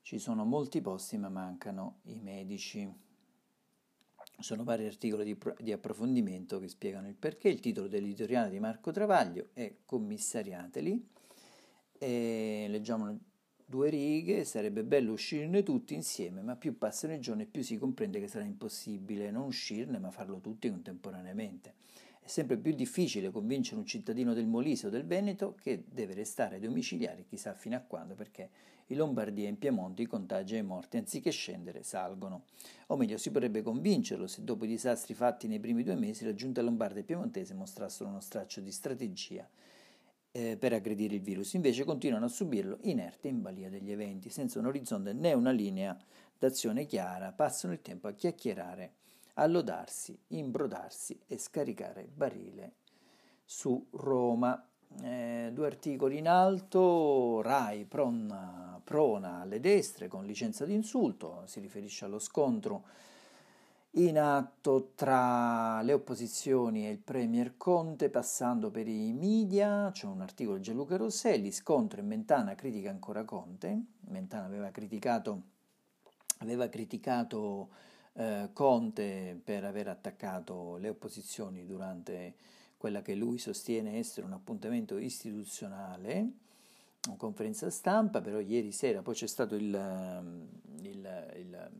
ci 0.00 0.18
sono 0.18 0.46
molti 0.46 0.80
posti 0.80 1.18
ma 1.18 1.28
mancano 1.28 1.98
i 2.04 2.18
medici. 2.18 2.90
Sono 4.38 4.64
vari 4.64 4.86
articoli 4.86 5.24
di, 5.24 5.38
di 5.58 5.72
approfondimento 5.72 6.58
che 6.58 6.68
spiegano 6.68 7.06
il 7.06 7.16
perché. 7.16 7.50
Il 7.50 7.60
titolo 7.60 7.86
dell'editoriale 7.86 8.48
di 8.48 8.58
Marco 8.60 8.92
Travaglio 8.92 9.50
è 9.52 9.74
Commissariateli. 9.84 11.08
E 11.98 12.66
leggiamo 12.70 13.18
due 13.66 13.90
righe, 13.90 14.44
sarebbe 14.44 14.84
bello 14.84 15.12
uscirne 15.12 15.62
tutti 15.62 15.92
insieme, 15.92 16.40
ma 16.40 16.56
più 16.56 16.78
passano 16.78 17.12
i 17.12 17.20
giorni 17.20 17.44
più 17.44 17.60
si 17.62 17.76
comprende 17.76 18.20
che 18.20 18.26
sarà 18.26 18.44
impossibile 18.44 19.30
non 19.30 19.44
uscirne 19.44 19.98
ma 19.98 20.10
farlo 20.10 20.40
tutti 20.40 20.70
contemporaneamente. 20.70 21.74
È 22.24 22.28
sempre 22.28 22.56
più 22.56 22.72
difficile 22.72 23.32
convincere 23.32 23.80
un 23.80 23.84
cittadino 23.84 24.32
del 24.32 24.46
Molise 24.46 24.86
o 24.86 24.90
del 24.90 25.04
Veneto 25.04 25.56
che 25.60 25.82
deve 25.90 26.14
restare 26.14 26.60
domiciliare 26.60 27.24
chissà 27.24 27.52
fino 27.52 27.74
a 27.74 27.80
quando, 27.80 28.14
perché 28.14 28.48
in 28.86 28.96
Lombardia 28.96 29.46
e 29.46 29.48
in 29.48 29.58
Piemonte 29.58 30.02
i 30.02 30.06
contagi 30.06 30.54
e 30.54 30.58
i 30.58 30.62
morti, 30.62 30.98
anziché 30.98 31.30
scendere, 31.30 31.82
salgono. 31.82 32.44
O 32.86 32.96
meglio, 32.96 33.18
si 33.18 33.32
potrebbe 33.32 33.62
convincerlo 33.62 34.28
se 34.28 34.44
dopo 34.44 34.64
i 34.64 34.68
disastri 34.68 35.14
fatti 35.14 35.48
nei 35.48 35.58
primi 35.58 35.82
due 35.82 35.96
mesi 35.96 36.24
la 36.24 36.32
giunta 36.32 36.62
lombarda 36.62 37.00
e 37.00 37.02
piemontese 37.02 37.54
mostrassero 37.54 38.08
uno 38.08 38.20
straccio 38.20 38.60
di 38.60 38.70
strategia 38.70 39.48
eh, 40.30 40.56
per 40.56 40.72
aggredire 40.72 41.16
il 41.16 41.22
virus. 41.22 41.54
Invece 41.54 41.82
continuano 41.82 42.26
a 42.26 42.28
subirlo 42.28 42.78
inerti 42.82 43.26
in 43.26 43.42
balia 43.42 43.68
degli 43.68 43.90
eventi, 43.90 44.30
senza 44.30 44.60
un 44.60 44.66
orizzonte 44.66 45.12
né 45.12 45.32
una 45.32 45.50
linea 45.50 45.98
d'azione 46.38 46.86
chiara, 46.86 47.32
passano 47.32 47.72
il 47.72 47.82
tempo 47.82 48.06
a 48.06 48.12
chiacchierare 48.12 48.92
allodarsi, 49.34 50.18
imbrodarsi 50.28 51.18
e 51.26 51.38
scaricare 51.38 52.08
barile 52.12 52.74
su 53.44 53.86
Roma. 53.90 54.66
Eh, 55.02 55.50
due 55.52 55.66
articoli 55.66 56.18
in 56.18 56.28
alto, 56.28 57.40
Rai 57.40 57.86
prona, 57.86 58.78
prona 58.84 59.40
alle 59.40 59.58
destre 59.58 60.06
con 60.06 60.26
licenza 60.26 60.66
di 60.66 60.74
insulto, 60.74 61.42
si 61.46 61.60
riferisce 61.60 62.04
allo 62.04 62.18
scontro 62.18 62.84
in 63.96 64.18
atto 64.18 64.92
tra 64.94 65.82
le 65.82 65.92
opposizioni 65.92 66.86
e 66.86 66.90
il 66.90 66.98
Premier 66.98 67.58
Conte, 67.58 68.08
passando 68.08 68.70
per 68.70 68.88
i 68.88 69.12
media, 69.12 69.90
c'è 69.92 70.06
un 70.06 70.22
articolo 70.22 70.56
di 70.56 70.62
Gianluca 70.62 70.96
Rosselli, 70.96 71.52
scontro 71.52 72.00
e 72.00 72.02
Mentana 72.02 72.54
critica 72.54 72.88
ancora 72.88 73.24
Conte, 73.24 73.82
Mentana 74.08 74.46
aveva 74.46 74.70
criticato, 74.70 75.42
aveva 76.38 76.68
criticato 76.68 77.68
eh, 78.14 78.50
Conte 78.52 79.40
per 79.42 79.64
aver 79.64 79.88
attaccato 79.88 80.76
le 80.76 80.88
opposizioni 80.88 81.66
durante 81.66 82.34
quella 82.76 83.02
che 83.02 83.14
lui 83.14 83.38
sostiene 83.38 83.98
essere 83.98 84.26
un 84.26 84.32
appuntamento 84.32 84.98
istituzionale, 84.98 86.30
una 87.06 87.16
conferenza 87.16 87.70
stampa, 87.70 88.20
però 88.20 88.40
ieri 88.40 88.72
sera 88.72 89.02
poi 89.02 89.14
c'è 89.14 89.26
stato 89.26 89.54
il, 89.54 89.74
ehm, 89.74 90.48
il, 90.82 91.34
il, 91.36 91.70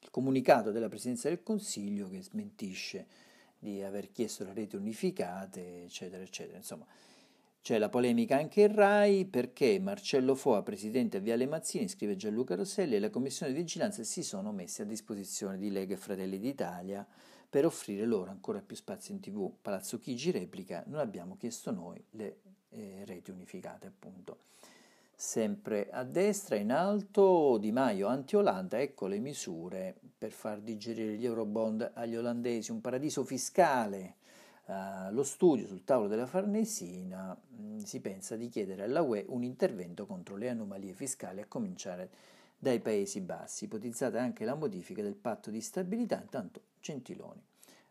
il 0.00 0.10
comunicato 0.10 0.70
della 0.70 0.88
Presidenza 0.88 1.28
del 1.28 1.42
Consiglio 1.42 2.08
che 2.08 2.22
smentisce 2.22 3.06
di 3.58 3.82
aver 3.82 4.12
chiesto 4.12 4.44
le 4.44 4.52
reti 4.52 4.76
unificate, 4.76 5.84
eccetera, 5.84 6.22
eccetera. 6.22 6.56
Insomma, 6.56 6.86
c'è 7.66 7.78
la 7.78 7.88
polemica 7.88 8.36
anche 8.36 8.60
in 8.60 8.72
RAI 8.72 9.24
perché 9.24 9.80
Marcello 9.80 10.36
Foa, 10.36 10.62
presidente 10.62 11.16
a 11.16 11.20
Viale 11.20 11.48
Mazzini, 11.48 11.88
scrive 11.88 12.14
Gianluca 12.14 12.54
Rosselli, 12.54 12.94
e 12.94 13.00
la 13.00 13.10
commissione 13.10 13.50
di 13.50 13.58
vigilanza 13.58 14.04
si 14.04 14.22
sono 14.22 14.52
messi 14.52 14.82
a 14.82 14.84
disposizione 14.84 15.58
di 15.58 15.72
Lega 15.72 15.94
e 15.94 15.96
Fratelli 15.96 16.38
d'Italia 16.38 17.04
per 17.50 17.66
offrire 17.66 18.04
loro 18.04 18.30
ancora 18.30 18.62
più 18.64 18.76
spazio 18.76 19.14
in 19.14 19.20
tv. 19.20 19.52
Palazzo 19.60 19.98
Chigi 19.98 20.30
replica, 20.30 20.84
non 20.86 21.00
abbiamo 21.00 21.36
chiesto 21.36 21.72
noi 21.72 22.00
le 22.10 22.36
eh, 22.68 23.02
reti 23.04 23.32
unificate 23.32 23.88
appunto. 23.88 24.42
Sempre 25.12 25.90
a 25.90 26.04
destra, 26.04 26.54
in 26.54 26.70
alto, 26.70 27.58
Di 27.58 27.72
Maio 27.72 28.06
anti-Olanda, 28.06 28.80
ecco 28.80 29.08
le 29.08 29.18
misure 29.18 29.96
per 30.16 30.30
far 30.30 30.60
digerire 30.60 31.16
gli 31.16 31.24
eurobond 31.24 31.90
agli 31.94 32.14
olandesi, 32.14 32.70
un 32.70 32.80
paradiso 32.80 33.24
fiscale 33.24 34.18
Uh, 34.66 35.12
lo 35.12 35.22
studio 35.22 35.66
sul 35.66 35.84
tavolo 35.84 36.08
della 36.08 36.26
Farnesina 36.26 37.32
mh, 37.32 37.62
mm, 37.62 37.78
si 37.78 38.00
pensa 38.00 38.34
di 38.34 38.48
chiedere 38.48 38.82
alla 38.82 39.00
UE 39.00 39.24
un 39.28 39.44
intervento 39.44 40.06
contro 40.06 40.34
le 40.34 40.48
anomalie 40.48 40.92
fiscali 40.92 41.40
a 41.40 41.46
cominciare 41.46 42.10
dai 42.58 42.80
Paesi 42.80 43.20
Bassi, 43.20 43.64
ipotizzata 43.64 44.20
anche 44.20 44.44
la 44.44 44.56
modifica 44.56 45.02
del 45.02 45.14
patto 45.14 45.50
di 45.50 45.60
stabilità, 45.60 46.20
intanto 46.20 46.62
Gentiloni 46.80 47.42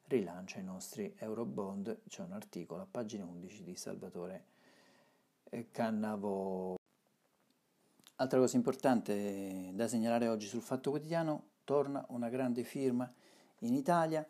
rilancia 0.07 0.59
i 0.59 0.63
nostri 0.63 1.15
Eurobond, 1.17 2.01
c'è 2.07 2.21
un 2.21 2.33
articolo 2.33 2.81
a 2.81 2.87
pagina 2.89 3.25
11 3.25 3.63
di 3.63 3.75
Salvatore 3.75 4.45
eh, 5.49 5.71
Cannavo. 5.71 6.75
Altra 8.17 8.39
cosa 8.39 8.55
importante 8.55 9.71
da 9.73 9.87
segnalare 9.87 10.27
oggi 10.27 10.47
sul 10.47 10.61
Fatto 10.61 10.91
Quotidiano, 10.91 11.47
torna 11.63 12.05
una 12.09 12.29
grande 12.29 12.63
firma 12.63 13.11
in 13.59 13.73
Italia, 13.73 14.25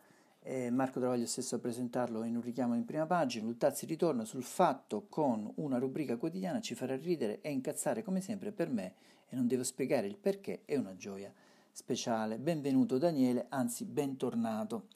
eh, 0.47 0.69
Marco 0.69 0.99
Travaglio 0.99 1.25
stesso 1.25 1.55
a 1.55 1.59
presentarlo 1.59 2.23
in 2.23 2.35
un 2.35 2.41
richiamo 2.41 2.75
in 2.75 2.85
prima 2.85 3.07
pagina, 3.07 3.45
Luttazzi 3.45 3.87
ritorna 3.87 4.25
sul 4.25 4.43
fatto 4.43 5.07
con 5.09 5.51
una 5.55 5.79
rubrica 5.79 6.17
quotidiana, 6.17 6.61
ci 6.61 6.75
farà 6.75 6.95
ridere 6.95 7.41
e 7.41 7.49
incazzare 7.49 8.03
come 8.03 8.21
sempre 8.21 8.51
per 8.51 8.69
me 8.69 8.93
e 9.27 9.35
non 9.35 9.47
devo 9.47 9.63
spiegare 9.63 10.05
il 10.05 10.17
perché, 10.17 10.61
è 10.65 10.75
una 10.77 10.95
gioia 10.95 11.33
speciale. 11.71 12.37
Benvenuto 12.37 12.99
Daniele, 12.99 13.47
anzi 13.49 13.85
bentornato. 13.85 14.87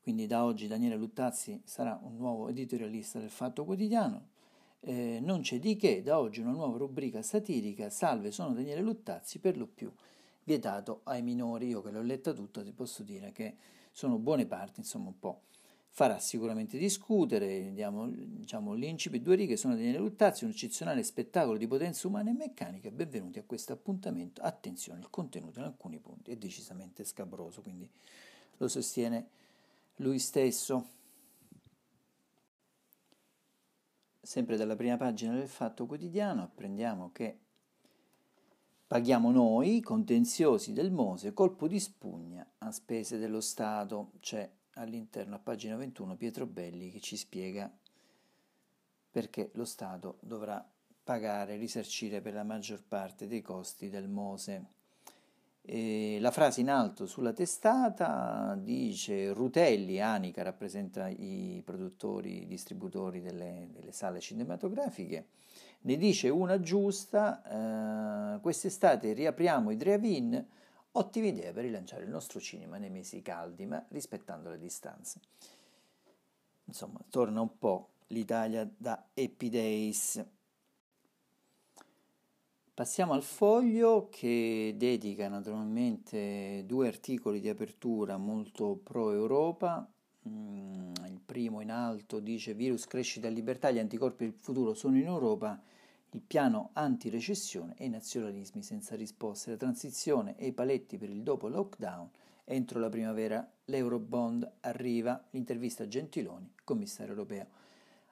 Quindi 0.00 0.28
da 0.28 0.44
oggi 0.44 0.68
Daniele 0.68 0.96
Luttazzi 0.96 1.60
sarà 1.64 1.98
un 2.00 2.16
nuovo 2.16 2.48
editorialista 2.48 3.18
del 3.18 3.30
Fatto 3.30 3.64
Quotidiano. 3.64 4.28
Eh, 4.78 5.18
non 5.20 5.40
c'è 5.40 5.58
di 5.58 5.74
che, 5.74 6.02
da 6.02 6.20
oggi 6.20 6.40
una 6.40 6.52
nuova 6.52 6.76
rubrica 6.76 7.20
satirica, 7.20 7.90
Salve, 7.90 8.30
sono 8.30 8.54
Daniele 8.54 8.82
Luttazzi, 8.82 9.40
per 9.40 9.56
lo 9.56 9.66
più 9.66 9.90
vietato 10.44 11.00
ai 11.04 11.22
minori. 11.22 11.66
Io 11.66 11.82
che 11.82 11.90
l'ho 11.90 12.02
letta 12.02 12.32
tutta 12.32 12.62
ti 12.62 12.70
posso 12.70 13.02
dire 13.02 13.32
che 13.32 13.56
sono 13.94 14.18
buone 14.18 14.44
parti, 14.44 14.80
insomma 14.80 15.06
un 15.06 15.18
po'. 15.20 15.42
Farà 15.90 16.18
sicuramente 16.18 16.76
discutere, 16.76 17.72
diamo, 17.72 18.08
diciamo, 18.08 18.74
l'incipit, 18.74 19.22
due 19.22 19.36
righe 19.36 19.56
sono 19.56 19.76
Daniele 19.76 19.98
Luttazzi, 19.98 20.42
un 20.42 20.50
eccezionale 20.50 21.04
spettacolo 21.04 21.56
di 21.56 21.68
potenza 21.68 22.08
umana 22.08 22.30
e 22.30 22.32
meccanica, 22.32 22.90
benvenuti 22.90 23.38
a 23.38 23.44
questo 23.44 23.72
appuntamento, 23.72 24.42
attenzione, 24.42 24.98
il 24.98 25.10
contenuto 25.10 25.60
in 25.60 25.66
alcuni 25.66 26.00
punti 26.00 26.32
è 26.32 26.36
decisamente 26.36 27.04
scabroso, 27.04 27.62
quindi 27.62 27.88
lo 28.56 28.66
sostiene 28.66 29.28
lui 29.98 30.18
stesso. 30.18 30.88
Sempre 34.20 34.56
dalla 34.56 34.74
prima 34.74 34.96
pagina 34.96 35.36
del 35.36 35.48
Fatto 35.48 35.86
Quotidiano 35.86 36.42
apprendiamo 36.42 37.12
che 37.12 37.38
Paghiamo 38.94 39.32
noi, 39.32 39.80
contenziosi 39.80 40.72
del 40.72 40.92
Mose, 40.92 41.32
colpo 41.32 41.66
di 41.66 41.80
spugna 41.80 42.48
a 42.58 42.70
spese 42.70 43.18
dello 43.18 43.40
Stato. 43.40 44.12
C'è 44.20 44.48
all'interno 44.74 45.34
a 45.34 45.40
pagina 45.40 45.74
21 45.74 46.14
Pietro 46.14 46.46
Belli 46.46 46.92
che 46.92 47.00
ci 47.00 47.16
spiega 47.16 47.68
perché 49.10 49.50
lo 49.54 49.64
Stato 49.64 50.18
dovrà 50.20 50.64
pagare, 51.02 51.56
risarcire 51.56 52.20
per 52.20 52.34
la 52.34 52.44
maggior 52.44 52.84
parte 52.86 53.26
dei 53.26 53.42
costi 53.42 53.90
del 53.90 54.06
Mose. 54.06 54.64
E 55.60 56.18
la 56.20 56.30
frase 56.30 56.60
in 56.60 56.70
alto 56.70 57.06
sulla 57.06 57.32
testata 57.32 58.56
dice 58.56 59.32
Rutelli, 59.32 60.00
Anica 60.00 60.44
rappresenta 60.44 61.08
i 61.08 61.60
produttori, 61.64 62.42
i 62.42 62.46
distributori 62.46 63.20
delle, 63.20 63.70
delle 63.72 63.90
sale 63.90 64.20
cinematografiche, 64.20 65.26
Ne 65.86 65.96
dice 65.96 66.30
una 66.30 66.60
giusta, 66.60 68.36
eh, 68.36 68.40
quest'estate 68.40 69.12
riapriamo 69.12 69.70
i 69.70 69.76
drive-in, 69.76 70.46
ottima 70.92 71.26
idea 71.26 71.52
per 71.52 71.64
rilanciare 71.64 72.04
il 72.04 72.10
nostro 72.10 72.40
cinema 72.40 72.78
nei 72.78 72.88
mesi 72.88 73.20
caldi, 73.20 73.66
ma 73.66 73.84
rispettando 73.88 74.48
le 74.48 74.58
distanze. 74.58 75.20
Insomma, 76.64 77.00
torna 77.10 77.42
un 77.42 77.58
po' 77.58 77.90
l'Italia 78.08 78.66
da 78.74 79.08
Happy 79.14 79.50
Days. 79.50 80.24
Passiamo 82.72 83.12
al 83.12 83.22
foglio 83.22 84.08
che 84.10 84.74
dedica 84.76 85.28
naturalmente 85.28 86.64
due 86.66 86.88
articoli 86.88 87.40
di 87.40 87.50
apertura 87.50 88.16
molto 88.16 88.80
pro-Europa. 88.82 89.86
Mm, 90.26 90.92
il 91.06 91.20
primo 91.24 91.60
in 91.60 91.70
alto 91.70 92.20
dice 92.20 92.54
virus, 92.54 92.86
crescita 92.86 93.28
e 93.28 93.30
libertà, 93.30 93.70
gli 93.70 93.78
anticorpi 93.78 94.24
del 94.24 94.32
futuro 94.32 94.72
sono 94.72 94.96
in 94.96 95.04
Europa, 95.04 95.62
il 96.14 96.20
piano 96.20 96.70
anti-recessione 96.74 97.74
e 97.76 97.86
i 97.86 97.88
nazionalismi 97.88 98.62
senza 98.62 98.94
risposte, 98.94 99.50
la 99.50 99.56
transizione 99.56 100.36
e 100.36 100.46
i 100.46 100.52
paletti 100.52 100.96
per 100.96 101.10
il 101.10 101.22
dopo 101.22 101.48
lockdown. 101.48 102.08
Entro 102.44 102.78
la 102.78 102.88
primavera 102.88 103.46
l'Eurobond 103.64 104.48
arriva, 104.60 105.22
l'intervista 105.30 105.82
a 105.82 105.88
Gentiloni, 105.88 106.52
commissario 106.62 107.12
europeo 107.12 107.46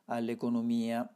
all'economia. 0.06 1.08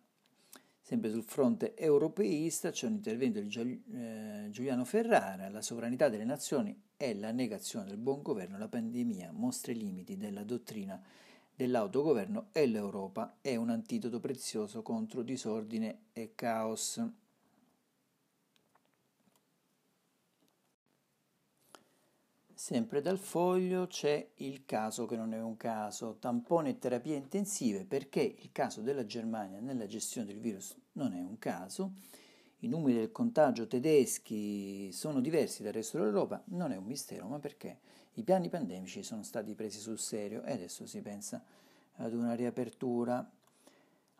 Sempre 0.80 1.10
sul 1.10 1.24
fronte 1.24 1.76
europeista 1.76 2.70
c'è 2.70 2.86
un 2.86 2.92
intervento 2.92 3.40
di 3.40 3.82
eh, 3.92 4.46
Giuliano 4.50 4.84
Ferrara, 4.84 5.48
la 5.48 5.62
sovranità 5.62 6.08
delle 6.08 6.24
nazioni 6.24 6.80
è 6.96 7.12
la 7.14 7.32
negazione 7.32 7.86
del 7.86 7.98
buon 7.98 8.22
governo, 8.22 8.58
la 8.58 8.68
pandemia 8.68 9.32
mostra 9.32 9.72
i 9.72 9.76
limiti 9.76 10.16
della 10.16 10.44
dottrina 10.44 11.02
dell'autogoverno 11.56 12.50
e 12.52 12.66
l'Europa 12.66 13.38
è 13.40 13.56
un 13.56 13.70
antidoto 13.70 14.20
prezioso 14.20 14.82
contro 14.82 15.22
disordine 15.22 16.02
e 16.12 16.32
caos. 16.34 17.02
Sempre 22.52 23.00
dal 23.00 23.18
foglio 23.18 23.86
c'è 23.86 24.30
il 24.36 24.64
caso 24.64 25.06
che 25.06 25.16
non 25.16 25.32
è 25.32 25.40
un 25.40 25.56
caso, 25.56 26.16
tampone 26.18 26.70
e 26.70 26.78
terapie 26.78 27.16
intensive, 27.16 27.84
perché 27.84 28.20
il 28.20 28.50
caso 28.52 28.80
della 28.80 29.06
Germania 29.06 29.60
nella 29.60 29.86
gestione 29.86 30.26
del 30.26 30.40
virus 30.40 30.76
non 30.92 31.12
è 31.12 31.20
un 31.20 31.38
caso, 31.38 31.92
i 32.60 32.68
numeri 32.68 32.98
del 32.98 33.12
contagio 33.12 33.66
tedeschi 33.66 34.90
sono 34.92 35.20
diversi 35.20 35.62
dal 35.62 35.74
resto 35.74 35.98
dell'Europa, 35.98 36.42
non 36.46 36.72
è 36.72 36.76
un 36.76 36.84
mistero, 36.84 37.28
ma 37.28 37.38
perché 37.38 37.78
i 38.18 38.22
piani 38.22 38.48
pandemici 38.48 39.02
sono 39.02 39.22
stati 39.22 39.54
presi 39.54 39.78
sul 39.78 39.98
serio 39.98 40.42
e 40.42 40.52
adesso 40.52 40.86
si 40.86 41.00
pensa 41.00 41.42
ad 41.96 42.14
una 42.14 42.34
riapertura 42.34 43.30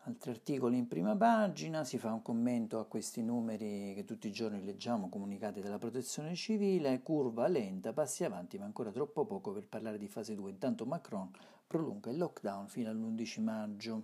altri 0.07 0.31
articoli 0.31 0.77
in 0.77 0.87
prima 0.87 1.15
pagina, 1.15 1.83
si 1.83 1.97
fa 1.97 2.13
un 2.13 2.21
commento 2.21 2.79
a 2.79 2.85
questi 2.85 3.21
numeri 3.21 3.93
che 3.93 4.05
tutti 4.05 4.27
i 4.27 4.31
giorni 4.31 4.63
leggiamo 4.63 5.09
comunicati 5.09 5.59
dalla 5.59 5.77
protezione 5.77 6.33
civile, 6.33 7.01
curva 7.01 7.47
lenta, 7.47 7.91
passi 7.91 8.23
avanti 8.23 8.57
ma 8.57 8.65
ancora 8.65 8.91
troppo 8.91 9.25
poco 9.25 9.51
per 9.51 9.67
parlare 9.67 9.97
di 9.97 10.07
fase 10.07 10.33
2, 10.35 10.49
intanto 10.49 10.85
Macron 10.85 11.29
prolunga 11.65 12.09
il 12.09 12.17
lockdown 12.17 12.67
fino 12.67 12.89
all'11 12.89 13.41
maggio. 13.41 14.03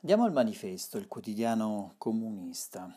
Andiamo 0.00 0.24
al 0.24 0.32
manifesto, 0.32 0.98
il 0.98 1.06
quotidiano 1.06 1.94
comunista, 1.96 2.92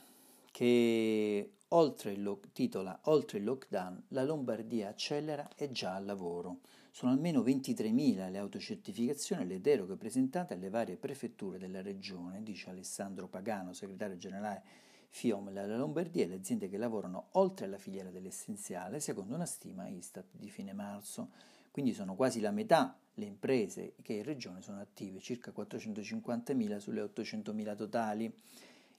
che 0.52 1.55
oltre 1.70 2.12
il 2.12 2.22
lo- 2.22 2.42
titola 2.54 3.00
Oltre 3.04 3.40
il 3.40 3.44
lockdown, 3.44 4.04
la 4.10 4.24
Lombardia 4.24 4.90
accelera 4.90 5.50
e 5.56 5.72
già 5.72 5.96
al 5.96 6.06
lavoro. 6.06 6.60
Sono 6.92 7.12
almeno 7.12 7.42
23.000 7.42 8.30
le 8.30 8.38
autocertificazioni 8.38 9.42
e 9.42 9.46
le 9.46 9.62
deroghe 9.62 9.96
presentate 9.96 10.54
alle 10.54 10.70
varie 10.70 10.96
prefetture 10.96 11.58
della 11.58 11.82
regione, 11.82 12.42
dice 12.44 12.70
Alessandro 12.70 13.28
Pagano, 13.28 13.74
segretario 13.74 14.18
generale 14.18 14.64
FIOM 15.10 15.52
della 15.52 15.78
Lombardia 15.78 16.24
e 16.24 16.28
le 16.28 16.36
aziende 16.36 16.70
che 16.70 16.78
lavorano 16.78 17.28
oltre 17.32 17.66
alla 17.66 17.78
filiera 17.78 18.10
dell'essenziale, 18.10 19.00
secondo 19.00 19.34
una 19.34 19.46
stima 19.46 19.88
Istat 19.88 20.26
di 20.32 20.50
fine 20.50 20.74
marzo. 20.74 21.30
Quindi 21.72 21.94
sono 21.94 22.16
quasi 22.16 22.40
la 22.40 22.52
metà 22.52 22.98
le 23.16 23.26
imprese 23.26 23.96
che 24.02 24.14
in 24.14 24.24
regione 24.24 24.62
sono 24.62 24.80
attive, 24.80 25.20
circa 25.20 25.52
450.000 25.56 26.78
sulle 26.78 27.02
800.000 27.02 27.76
totali. 27.76 28.34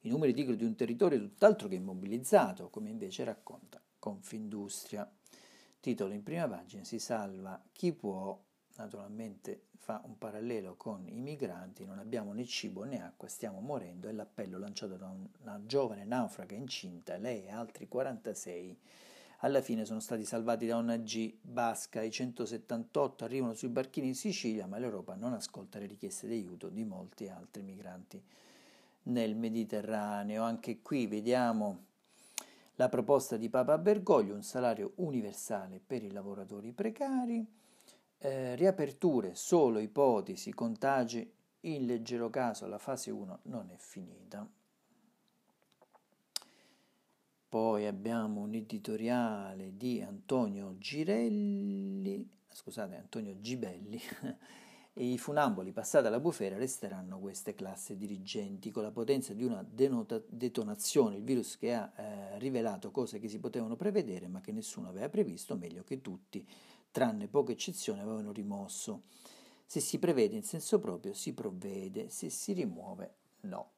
I 0.01 0.09
numeri 0.09 0.33
dicono 0.33 0.57
di 0.57 0.65
un 0.65 0.75
territorio 0.75 1.19
tutt'altro 1.19 1.69
che 1.69 1.75
immobilizzato, 1.75 2.69
come 2.69 2.91
invece 2.91 3.25
racconta 3.25 3.81
Confindustria. 3.99 5.11
Titolo 5.81 6.13
in 6.13 6.23
prima 6.23 6.49
pagina, 6.49 6.85
si 6.85 6.99
salva 6.99 7.61
chi 7.73 7.93
può, 7.93 8.39
naturalmente 8.77 9.67
fa 9.77 10.03
un 10.05 10.19
parallelo 10.19 10.75
con 10.77 11.07
i 11.09 11.21
migranti, 11.21 11.85
non 11.85 11.99
abbiamo 11.99 12.33
né 12.33 12.45
cibo 12.45 12.83
né 12.85 13.03
acqua, 13.03 13.29
stiamo 13.29 13.61
morendo, 13.61 14.09
è 14.09 14.13
l'appello 14.13 14.59
lanciato 14.59 14.97
da 14.97 15.15
una 15.43 15.61
giovane 15.65 16.05
naufraga 16.05 16.57
incinta, 16.57 17.17
lei 17.17 17.45
e 17.45 17.51
altri 17.51 17.87
46 17.87 18.79
alla 19.41 19.61
fine 19.61 19.85
sono 19.85 20.01
stati 20.01 20.25
salvati 20.25 20.67
da 20.67 20.77
una 20.77 20.97
G 20.97 21.37
basca, 21.41 22.03
i 22.03 22.11
178 22.11 23.25
arrivano 23.25 23.53
sui 23.53 23.69
barchini 23.69 24.09
in 24.09 24.15
Sicilia, 24.15 24.67
ma 24.67 24.79
l'Europa 24.79 25.15
non 25.15 25.35
ascolta 25.35 25.79
le 25.79 25.87
richieste 25.87 26.27
di 26.27 26.35
aiuto 26.35 26.69
di 26.69 26.85
molti 26.85 27.29
altri 27.29 27.63
migranti 27.63 28.23
nel 29.07 29.35
Mediterraneo. 29.35 30.43
Anche 30.43 30.81
qui 30.83 31.07
vediamo 31.07 31.85
la 32.77 32.89
proposta 32.89 33.37
di 33.37 33.49
Papa 33.49 33.79
Bergoglio, 33.79 34.35
un 34.35 34.43
salario 34.43 34.93
universale 34.97 35.81
per 35.85 36.03
i 36.03 36.13
lavoratori 36.13 36.73
precari, 36.73 37.45
eh, 38.19 38.55
riaperture 38.55 39.35
solo 39.35 39.79
ipotesi, 39.79 40.53
contagi 40.53 41.31
in 41.61 41.87
leggero 41.87 42.31
caso, 42.31 42.67
la 42.67 42.79
fase 42.79 43.11
1 43.11 43.41
non 43.45 43.71
è 43.71 43.77
finita. 43.77 44.49
Poi 47.49 47.87
abbiamo 47.87 48.43
un 48.43 48.55
editoriale 48.55 49.77
di 49.77 50.03
Antonio 50.03 50.77
Girelli, 50.79 52.29
scusate, 52.49 52.97
Antonio 52.97 53.41
Gibelli, 53.41 54.01
e 54.99 55.13
i 55.13 55.19
funamboli 55.19 55.73
passati 55.73 56.07
alla 56.07 56.21
bufera 56.21 56.57
resteranno 56.57 57.19
queste 57.19 57.55
classi 57.55 57.99
dirigenti 57.99 58.71
con 58.71 58.83
la 58.83 58.91
potenza 58.91 59.35
di 59.35 59.45
una 59.45 59.63
denota- 59.63 60.23
detonazione, 60.27 61.17
il 61.17 61.23
virus 61.23 61.59
che 61.59 61.75
ha 61.75 61.93
eh, 61.95 62.39
rivelato 62.39 62.91
cose 62.91 63.19
che 63.19 63.29
si 63.29 63.39
potevano 63.39 63.77
prevedere 63.77 64.27
ma 64.27 64.41
che 64.41 64.53
nessuno 64.53 64.89
aveva 64.89 65.11
previsto, 65.11 65.55
meglio 65.55 65.85
che 65.85 66.01
tutti, 66.01 66.49
tranne 66.91 67.29
poche 67.29 67.53
eccezioni, 67.53 68.01
avevano 68.01 68.33
rimosso. 68.33 69.03
Se 69.67 69.81
si 69.81 69.99
prevede 69.99 70.35
in 70.35 70.43
senso 70.43 70.79
proprio 70.79 71.13
si 71.13 71.35
provvede, 71.35 72.09
se 72.09 72.31
si 72.31 72.55
rimuove 72.55 73.17
no. 73.41 73.73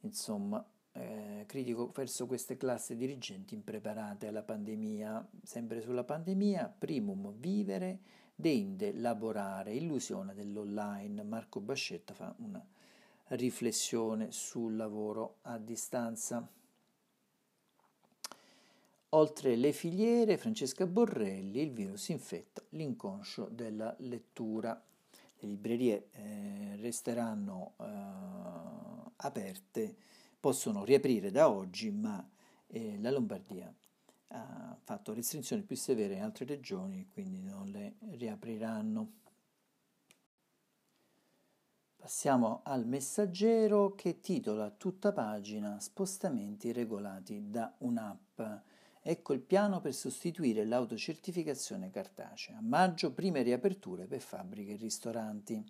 Insomma, 0.00 0.62
eh, 0.92 1.44
critico 1.46 1.90
verso 1.94 2.26
queste 2.26 2.58
classi 2.58 2.94
dirigenti 2.94 3.54
impreparate 3.54 4.26
alla 4.26 4.42
pandemia, 4.42 5.26
sempre 5.42 5.80
sulla 5.80 6.04
pandemia, 6.04 6.74
primum 6.78 7.32
vivere 7.38 8.00
Dende 8.40 8.92
lavorare, 8.92 9.74
illusione 9.74 10.32
dell'online. 10.32 11.24
Marco 11.24 11.58
Bascetta 11.58 12.14
fa 12.14 12.32
una 12.38 12.64
riflessione 13.30 14.30
sul 14.30 14.76
lavoro 14.76 15.38
a 15.42 15.58
distanza. 15.58 16.48
Oltre 19.08 19.56
le 19.56 19.72
filiere, 19.72 20.36
Francesca 20.36 20.86
Borrelli, 20.86 21.62
il 21.62 21.72
virus 21.72 22.10
infetta 22.10 22.62
l'inconscio 22.68 23.48
della 23.50 23.92
lettura. 23.98 24.80
Le 25.40 25.48
librerie 25.48 26.06
eh, 26.12 26.76
resteranno 26.76 27.72
eh, 27.80 29.10
aperte, 29.16 29.96
possono 30.38 30.84
riaprire 30.84 31.32
da 31.32 31.50
oggi, 31.50 31.90
ma 31.90 32.24
eh, 32.68 33.00
la 33.00 33.10
Lombardia 33.10 33.74
ha 34.28 34.76
fatto 34.82 35.14
restrizioni 35.14 35.62
più 35.62 35.76
severe 35.76 36.14
in 36.14 36.22
altre 36.22 36.44
regioni, 36.44 37.08
quindi 37.12 37.42
non 37.42 37.68
le 37.68 37.94
riapriranno. 38.10 39.12
Passiamo 41.96 42.60
al 42.64 42.86
messaggero 42.86 43.94
che 43.94 44.20
titola 44.20 44.70
tutta 44.70 45.12
pagina 45.12 45.80
Spostamenti 45.80 46.72
regolati 46.72 47.50
da 47.50 47.74
un'app. 47.78 48.40
Ecco 49.02 49.32
il 49.32 49.40
piano 49.40 49.80
per 49.80 49.94
sostituire 49.94 50.64
l'autocertificazione 50.64 51.90
cartacea. 51.90 52.58
A 52.58 52.62
maggio 52.62 53.12
prime 53.12 53.42
riaperture 53.42 54.06
per 54.06 54.20
fabbriche 54.20 54.72
e 54.72 54.76
ristoranti. 54.76 55.64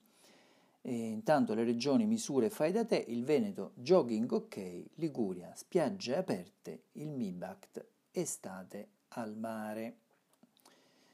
E 0.80 0.94
intanto 0.94 1.54
le 1.54 1.64
regioni 1.64 2.06
misure 2.06 2.50
fai 2.50 2.72
da 2.72 2.84
te, 2.84 3.04
il 3.08 3.24
Veneto 3.24 3.72
jogging 3.74 4.30
ok, 4.30 4.84
Liguria 4.94 5.52
spiagge 5.54 6.16
aperte, 6.16 6.84
il 6.92 7.10
MIBACT 7.10 7.86
estate 8.20 8.88
al 9.08 9.36
mare. 9.36 9.96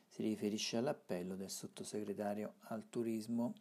Si 0.08 0.22
riferisce 0.22 0.76
all'appello 0.76 1.36
del 1.36 1.50
sottosegretario 1.50 2.54
al 2.68 2.88
turismo. 2.88 3.54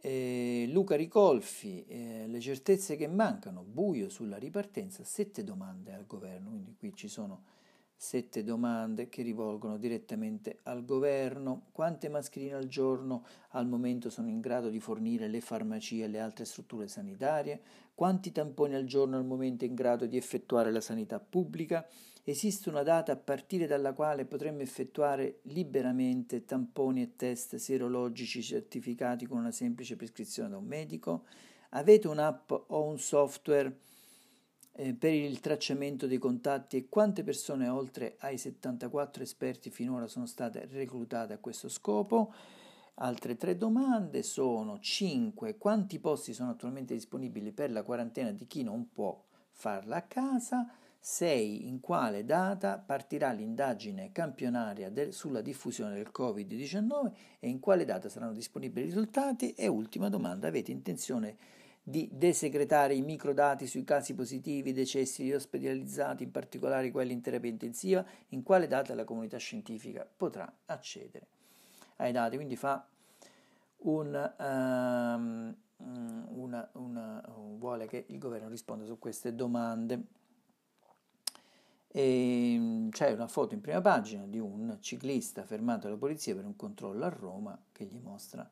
Eh, 0.00 0.66
Luca 0.68 0.94
Ricolfi, 0.94 1.84
eh, 1.86 2.26
le 2.28 2.40
certezze 2.40 2.96
che 2.96 3.08
mancano, 3.08 3.62
buio 3.62 4.08
sulla 4.08 4.36
ripartenza, 4.36 5.02
sette 5.02 5.42
domande 5.42 5.92
al 5.92 6.06
governo, 6.06 6.50
quindi 6.50 6.76
qui 6.76 6.94
ci 6.94 7.08
sono 7.08 7.44
sette 7.98 8.44
domande 8.44 9.08
che 9.08 9.22
rivolgono 9.22 9.78
direttamente 9.78 10.58
al 10.64 10.84
governo. 10.84 11.68
Quante 11.72 12.08
mascherine 12.08 12.54
al 12.54 12.66
giorno 12.66 13.24
al 13.50 13.66
momento 13.66 14.10
sono 14.10 14.28
in 14.28 14.40
grado 14.40 14.68
di 14.68 14.80
fornire 14.80 15.28
le 15.28 15.40
farmacie 15.40 16.04
e 16.04 16.08
le 16.08 16.20
altre 16.20 16.44
strutture 16.44 16.88
sanitarie? 16.88 17.60
Quanti 17.94 18.32
tamponi 18.32 18.74
al 18.74 18.84
giorno 18.84 19.16
al 19.16 19.24
momento 19.24 19.64
in 19.64 19.74
grado 19.74 20.04
di 20.04 20.18
effettuare 20.18 20.70
la 20.70 20.82
sanità 20.82 21.18
pubblica? 21.18 21.88
Esiste 22.28 22.70
una 22.70 22.82
data 22.82 23.12
a 23.12 23.16
partire 23.16 23.68
dalla 23.68 23.92
quale 23.92 24.24
potremmo 24.24 24.60
effettuare 24.60 25.38
liberamente 25.42 26.44
tamponi 26.44 27.00
e 27.00 27.14
test 27.14 27.54
serologici 27.54 28.42
certificati 28.42 29.26
con 29.26 29.38
una 29.38 29.52
semplice 29.52 29.94
prescrizione 29.94 30.48
da 30.48 30.56
un 30.56 30.64
medico? 30.64 31.26
Avete 31.70 32.08
un'app 32.08 32.50
o 32.50 32.82
un 32.82 32.98
software? 32.98 33.78
eh, 34.72 34.92
per 34.92 35.12
il 35.12 35.38
tracciamento 35.38 36.08
dei 36.08 36.18
contatti 36.18 36.76
e 36.76 36.88
quante 36.88 37.22
persone 37.22 37.68
oltre 37.68 38.16
ai 38.18 38.38
74 38.38 39.22
esperti 39.22 39.70
finora 39.70 40.08
sono 40.08 40.26
state 40.26 40.66
reclutate 40.72 41.32
a 41.32 41.38
questo 41.38 41.68
scopo. 41.68 42.34
Altre 42.94 43.36
tre 43.36 43.56
domande 43.56 44.24
sono 44.24 44.80
5. 44.80 45.58
Quanti 45.58 46.00
posti 46.00 46.34
sono 46.34 46.50
attualmente 46.50 46.92
disponibili 46.92 47.52
per 47.52 47.70
la 47.70 47.84
quarantena 47.84 48.32
di 48.32 48.48
chi 48.48 48.64
non 48.64 48.90
può 48.90 49.16
farla 49.52 49.96
a 49.96 50.02
casa? 50.02 50.68
6. 51.08 51.68
In 51.68 51.78
quale 51.78 52.24
data 52.24 52.78
partirà 52.78 53.30
l'indagine 53.30 54.10
campionaria 54.10 54.90
del, 54.90 55.12
sulla 55.12 55.40
diffusione 55.40 55.94
del 55.94 56.10
Covid-19 56.12 57.12
e 57.38 57.48
in 57.48 57.60
quale 57.60 57.84
data 57.84 58.08
saranno 58.08 58.32
disponibili 58.32 58.86
i 58.86 58.88
risultati? 58.88 59.52
E 59.52 59.68
ultima 59.68 60.08
domanda, 60.08 60.48
avete 60.48 60.72
intenzione 60.72 61.36
di 61.80 62.10
desegretare 62.12 62.94
i 62.94 63.02
microdati 63.02 63.68
sui 63.68 63.84
casi 63.84 64.14
positivi, 64.14 64.72
decessi 64.72 65.30
ospedalizzati, 65.30 66.24
in 66.24 66.32
particolare 66.32 66.90
quelli 66.90 67.12
in 67.12 67.20
terapia 67.20 67.50
intensiva, 67.50 68.04
in 68.30 68.42
quale 68.42 68.66
data 68.66 68.92
la 68.96 69.04
comunità 69.04 69.36
scientifica 69.36 70.04
potrà 70.16 70.52
accedere 70.66 71.26
ai 71.98 72.10
dati. 72.10 72.34
Quindi 72.34 72.56
fa 72.56 72.84
un, 73.82 74.34
um, 74.40 75.56
una, 75.76 76.68
una, 76.72 77.24
vuole 77.56 77.86
che 77.86 78.06
il 78.08 78.18
governo 78.18 78.48
risponda 78.48 78.84
su 78.84 78.98
queste 78.98 79.36
domande. 79.36 80.24
E 81.96 82.52
ehm, 82.52 82.90
c'è 82.90 83.12
una 83.12 83.26
foto 83.26 83.54
in 83.54 83.62
prima 83.62 83.80
pagina 83.80 84.26
di 84.26 84.38
un 84.38 84.76
ciclista 84.80 85.44
fermato 85.44 85.86
dalla 85.86 85.96
polizia 85.96 86.34
per 86.34 86.44
un 86.44 86.54
controllo 86.54 87.06
a 87.06 87.08
Roma 87.08 87.58
che 87.72 87.86
gli 87.86 87.98
mostra 87.98 88.46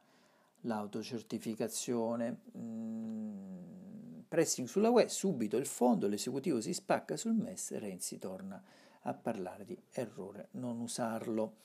l'autocertificazione. 0.62 2.38
Mm, 2.56 4.20
pressing 4.28 4.66
sulla 4.66 4.88
web, 4.88 5.08
subito 5.08 5.58
il 5.58 5.66
fondo, 5.66 6.08
l'esecutivo 6.08 6.58
si 6.62 6.72
spacca 6.72 7.18
sul 7.18 7.34
MES 7.34 7.76
Renzi 7.76 8.18
torna 8.18 8.62
a 9.02 9.12
parlare 9.12 9.66
di 9.66 9.78
errore 9.92 10.48
non 10.52 10.80
usarlo. 10.80 11.56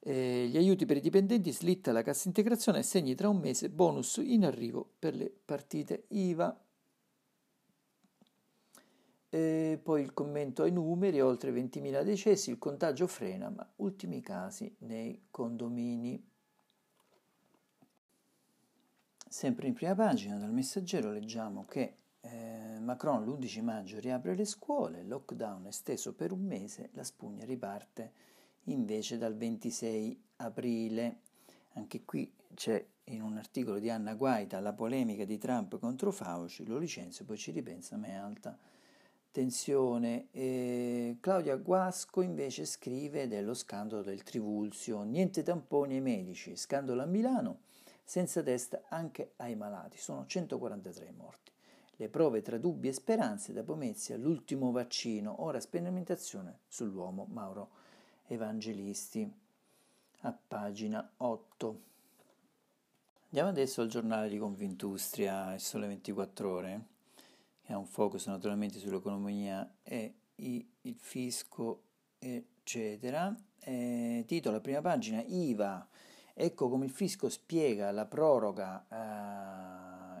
Eh, 0.00 0.48
gli 0.48 0.56
aiuti 0.56 0.86
per 0.86 0.96
i 0.96 1.00
dipendenti, 1.00 1.52
slitta 1.52 1.92
la 1.92 2.02
cassa 2.02 2.26
integrazione 2.26 2.82
segni 2.82 3.14
tra 3.14 3.28
un 3.28 3.38
mese 3.38 3.70
bonus 3.70 4.16
in 4.16 4.44
arrivo 4.44 4.90
per 4.98 5.14
le 5.14 5.32
partite 5.44 6.06
IVA. 6.08 6.64
E 9.32 9.78
poi 9.80 10.02
il 10.02 10.12
commento 10.12 10.64
ai 10.64 10.72
numeri, 10.72 11.20
oltre 11.20 11.52
20.000 11.52 12.02
decessi, 12.02 12.50
il 12.50 12.58
contagio 12.58 13.06
frena, 13.06 13.48
ma 13.48 13.66
ultimi 13.76 14.20
casi 14.20 14.74
nei 14.78 15.26
condomini. 15.30 16.20
Sempre 19.28 19.68
in 19.68 19.74
prima 19.74 19.94
pagina 19.94 20.36
dal 20.36 20.50
messaggero 20.50 21.12
leggiamo 21.12 21.64
che 21.64 21.94
eh, 22.22 22.78
Macron 22.80 23.24
l'11 23.24 23.62
maggio 23.62 24.00
riapre 24.00 24.34
le 24.34 24.44
scuole, 24.44 25.04
lockdown 25.04 25.66
esteso 25.66 26.12
per 26.12 26.32
un 26.32 26.42
mese, 26.42 26.90
la 26.94 27.04
spugna 27.04 27.44
riparte 27.44 28.12
invece 28.64 29.16
dal 29.16 29.36
26 29.36 30.22
aprile. 30.36 31.20
Anche 31.74 32.04
qui 32.04 32.32
c'è 32.54 32.84
in 33.04 33.22
un 33.22 33.36
articolo 33.36 33.78
di 33.78 33.88
Anna 33.88 34.14
Guaita 34.14 34.58
la 34.58 34.72
polemica 34.72 35.24
di 35.24 35.38
Trump 35.38 35.78
contro 35.78 36.10
Fauci, 36.10 36.66
lo 36.66 36.78
licenzio, 36.78 37.24
poi 37.24 37.36
ci 37.36 37.52
ripensa, 37.52 37.96
ma 37.96 38.08
è 38.08 38.14
alta 38.14 38.58
tensione. 39.30 40.28
E 40.32 41.16
Claudia 41.20 41.56
Guasco 41.56 42.22
invece 42.22 42.64
scrive 42.64 43.28
dello 43.28 43.54
scandalo 43.54 44.02
del 44.02 44.22
Trivulzio, 44.22 45.02
niente 45.02 45.42
tamponi 45.42 45.94
ai 45.94 46.00
medici, 46.00 46.56
scandalo 46.56 47.02
a 47.02 47.06
Milano 47.06 47.60
senza 48.10 48.42
testa 48.42 48.82
anche 48.88 49.34
ai 49.36 49.54
malati. 49.54 49.96
Sono 49.96 50.26
143 50.26 51.12
morti. 51.16 51.52
Le 51.94 52.08
prove 52.08 52.42
tra 52.42 52.58
dubbi 52.58 52.88
e 52.88 52.92
speranze 52.92 53.52
da 53.52 53.62
Pomezia, 53.62 54.16
l'ultimo 54.16 54.72
vaccino, 54.72 55.42
ora 55.44 55.60
sperimentazione 55.60 56.60
sull'uomo 56.66 57.26
Mauro 57.30 57.70
Evangelisti. 58.26 59.30
A 60.22 60.36
pagina 60.48 61.08
8. 61.18 61.80
Andiamo 63.26 63.50
adesso 63.50 63.80
al 63.80 63.86
giornale 63.86 64.28
di 64.28 64.38
Confindustria, 64.38 65.54
il 65.54 65.60
Sole 65.60 65.86
24 65.86 66.50
Ore, 66.50 66.84
ha 67.72 67.78
un 67.78 67.86
focus 67.86 68.26
naturalmente 68.26 68.78
sull'economia 68.78 69.76
e 69.82 70.14
il 70.36 70.96
fisco, 70.98 71.84
eccetera. 72.18 73.34
Eh, 73.62 74.24
titolo, 74.26 74.60
prima 74.60 74.80
pagina, 74.80 75.22
IVA 75.22 75.88
Ecco 76.42 76.70
come 76.70 76.86
il 76.86 76.90
fisco 76.90 77.28
spiega 77.28 77.90
la 77.90 78.06
proroga, 78.06 78.86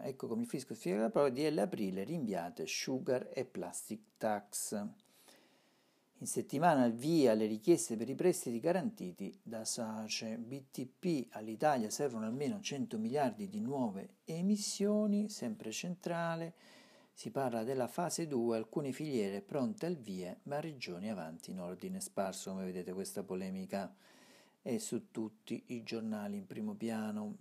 eh, 0.02 0.08
ecco 0.08 0.26
come 0.26 0.42
il 0.42 0.48
fisco 0.48 0.74
spiega 0.74 1.00
la 1.00 1.08
proroga 1.08 1.32
di 1.32 1.58
aprile 1.58 2.04
rinviate 2.04 2.66
sugar 2.66 3.30
e 3.32 3.46
plastic 3.46 4.00
tax. 4.18 4.86
In 6.18 6.26
settimana 6.26 6.88
via 6.88 7.32
le 7.32 7.46
richieste 7.46 7.96
per 7.96 8.10
i 8.10 8.14
prestiti 8.14 8.60
garantiti 8.60 9.34
da 9.42 9.64
SACE. 9.64 10.36
BTP 10.36 11.28
all'Italia 11.30 11.88
servono 11.88 12.26
almeno 12.26 12.60
100 12.60 12.98
miliardi 12.98 13.48
di 13.48 13.60
nuove 13.60 14.16
emissioni, 14.26 15.30
sempre 15.30 15.70
centrale. 15.70 16.52
Si 17.12 17.30
parla 17.30 17.64
della 17.64 17.86
fase 17.86 18.26
2, 18.26 18.56
alcune 18.56 18.92
filiere 18.92 19.42
pronte 19.42 19.86
al 19.86 19.96
via, 19.96 20.34
ma 20.44 20.58
regioni 20.58 21.10
avanti 21.10 21.50
in 21.50 21.60
ordine 21.60 22.00
sparso, 22.00 22.50
come 22.50 22.64
vedete 22.64 22.92
questa 22.92 23.22
polemica 23.22 23.94
e 24.62 24.78
su 24.78 25.10
tutti 25.10 25.62
i 25.68 25.82
giornali 25.82 26.36
in 26.36 26.46
primo 26.46 26.74
piano. 26.74 27.36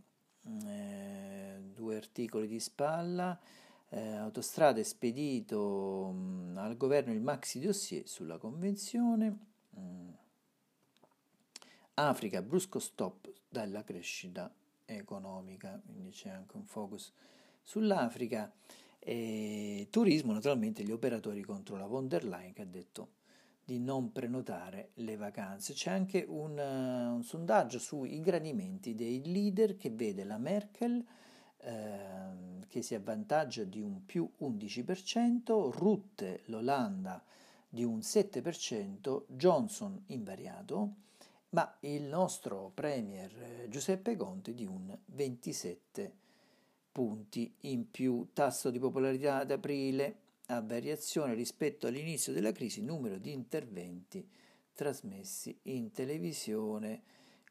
Eh, 0.66 1.62
due 1.74 1.96
articoli 1.96 2.48
di 2.48 2.60
spalla. 2.60 3.40
Eh, 3.92 4.16
autostrade 4.16 4.84
spedito 4.84 6.12
mh, 6.12 6.58
al 6.58 6.78
governo 6.78 7.12
il 7.12 7.22
maxi 7.22 7.60
dossier 7.60 8.08
sulla 8.08 8.38
convenzione. 8.38 9.38
Mh. 9.72 10.10
Africa 11.96 12.42
brusco 12.42 12.80
stop 12.80 13.32
dalla 13.50 13.84
crescita 13.84 14.54
economica. 14.86 15.82
Quindi 15.86 16.12
c'è 16.12 16.30
anche 16.30 16.56
un 16.56 16.66
focus 16.66 17.12
sull'Africa 17.64 18.52
e 19.10 19.88
turismo 19.90 20.34
naturalmente 20.34 20.84
gli 20.84 20.92
operatori 20.92 21.42
contro 21.42 21.76
la 21.78 21.88
von 21.88 22.08
der 22.08 22.24
Leyen 22.26 22.54
che 22.54 22.62
ha 22.62 22.66
detto 22.66 23.14
di 23.64 23.80
non 23.80 24.12
prenotare 24.12 24.92
le 24.96 25.16
vacanze. 25.16 25.74
C'è 25.74 25.90
anche 25.90 26.24
un, 26.28 26.52
uh, 26.52 27.16
un 27.16 27.24
sondaggio 27.24 27.80
sui 27.80 28.20
gradimenti 28.22 28.94
dei 28.94 29.24
leader 29.26 29.78
che 29.78 29.90
vede 29.90 30.24
la 30.26 30.38
Merkel 30.38 31.04
uh, 31.58 32.68
che 32.68 32.84
si 32.84 32.94
avvantaggia 32.94 33.64
di 33.64 33.82
un 33.82 34.06
più 34.06 34.30
11%, 34.42 35.72
Rutte 35.72 36.42
l'Olanda 36.46 37.24
di 37.68 37.84
un 37.84 37.98
7%, 38.00 39.24
Johnson 39.26 40.04
invariato, 40.08 40.94
ma 41.50 41.78
il 41.80 42.04
nostro 42.04 42.70
Premier 42.76 43.32
eh, 43.42 43.70
Giuseppe 43.70 44.16
Conte 44.16 44.54
di 44.54 44.66
un 44.66 44.96
27 45.06 46.28
punti 47.00 47.50
in 47.62 47.90
più. 47.90 48.28
Tasso 48.34 48.70
di 48.70 48.78
popolarità 48.78 49.38
ad 49.38 49.52
aprile 49.52 50.18
a 50.48 50.60
variazione 50.60 51.34
rispetto 51.34 51.88
all'inizio 51.88 52.34
della 52.34 52.52
crisi 52.52 52.82
numero 52.82 53.18
di 53.18 53.32
interventi 53.32 54.28
trasmessi 54.74 55.58
in 55.64 55.94
televisione. 55.94 57.04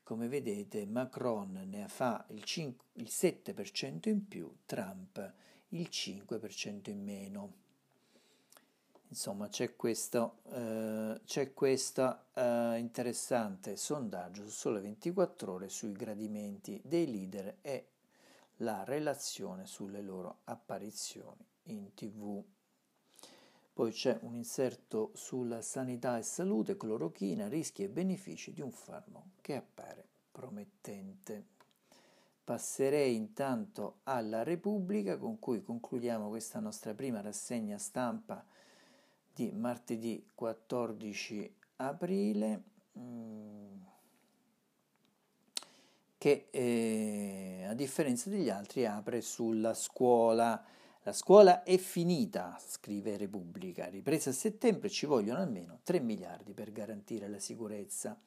Come 0.02 0.28
vedete 0.28 0.84
Macron 0.84 1.64
ne 1.64 1.88
fa 1.88 2.26
il, 2.28 2.44
5, 2.44 2.84
il 2.96 3.08
7% 3.11 4.11
in 4.11 4.28
più, 4.28 4.54
Trump 4.66 5.32
il 5.68 5.88
5% 5.90 6.90
in 6.90 7.02
meno. 7.02 7.52
Insomma, 9.08 9.48
c'è 9.48 9.76
questo, 9.76 10.40
eh, 10.50 11.22
c'è 11.24 11.54
questo 11.54 12.24
eh, 12.34 12.76
interessante 12.76 13.76
sondaggio 13.76 14.42
su 14.42 14.50
sole 14.50 14.80
24 14.80 15.50
ore 15.50 15.70
sui 15.70 15.92
gradimenti 15.92 16.78
dei 16.84 17.11
leader 17.11 17.56
e 17.62 17.87
la 18.58 18.84
relazione 18.84 19.66
sulle 19.66 20.00
loro 20.00 20.38
apparizioni 20.44 21.46
in 21.64 21.94
tv. 21.94 22.42
Poi 23.72 23.92
c'è 23.92 24.18
un 24.22 24.34
inserto 24.34 25.12
sulla 25.14 25.62
sanità 25.62 26.18
e 26.18 26.22
salute, 26.22 26.76
clorochina, 26.76 27.46
rischi 27.48 27.84
e 27.84 27.88
benefici 27.88 28.52
di 28.52 28.60
un 28.60 28.72
farmaco 28.72 29.30
che 29.40 29.54
appare 29.54 30.04
promettente. 30.32 31.56
Passerei 32.42 33.14
intanto 33.14 33.98
alla 34.04 34.42
Repubblica 34.42 35.16
con 35.18 35.38
cui 35.38 35.62
concludiamo 35.62 36.28
questa 36.28 36.58
nostra 36.58 36.94
prima 36.94 37.20
rassegna 37.20 37.78
stampa 37.78 38.44
di 39.32 39.52
martedì 39.52 40.26
14 40.34 41.54
aprile 41.76 42.62
mm, 42.98 43.80
che 46.18 46.48
eh, 46.50 47.64
a 47.68 47.74
differenza 47.74 48.28
degli 48.28 48.50
altri 48.50 48.85
apre 48.85 49.20
sulla 49.20 49.72
scuola. 49.72 50.62
La 51.04 51.12
scuola 51.12 51.62
è 51.62 51.78
finita, 51.78 52.61
scrive 52.61 53.16
Repubblica, 53.16 53.87
ripresa 53.87 54.31
a 54.31 54.35
settembre 54.35 54.90
ci 54.90 55.07
vogliono 55.07 55.40
almeno 55.40 55.78
3 55.85 56.00
miliardi 56.00 56.52
per 56.52 56.72
garantire 56.72 57.28
la 57.28 57.38
sicurezza. 57.38 58.20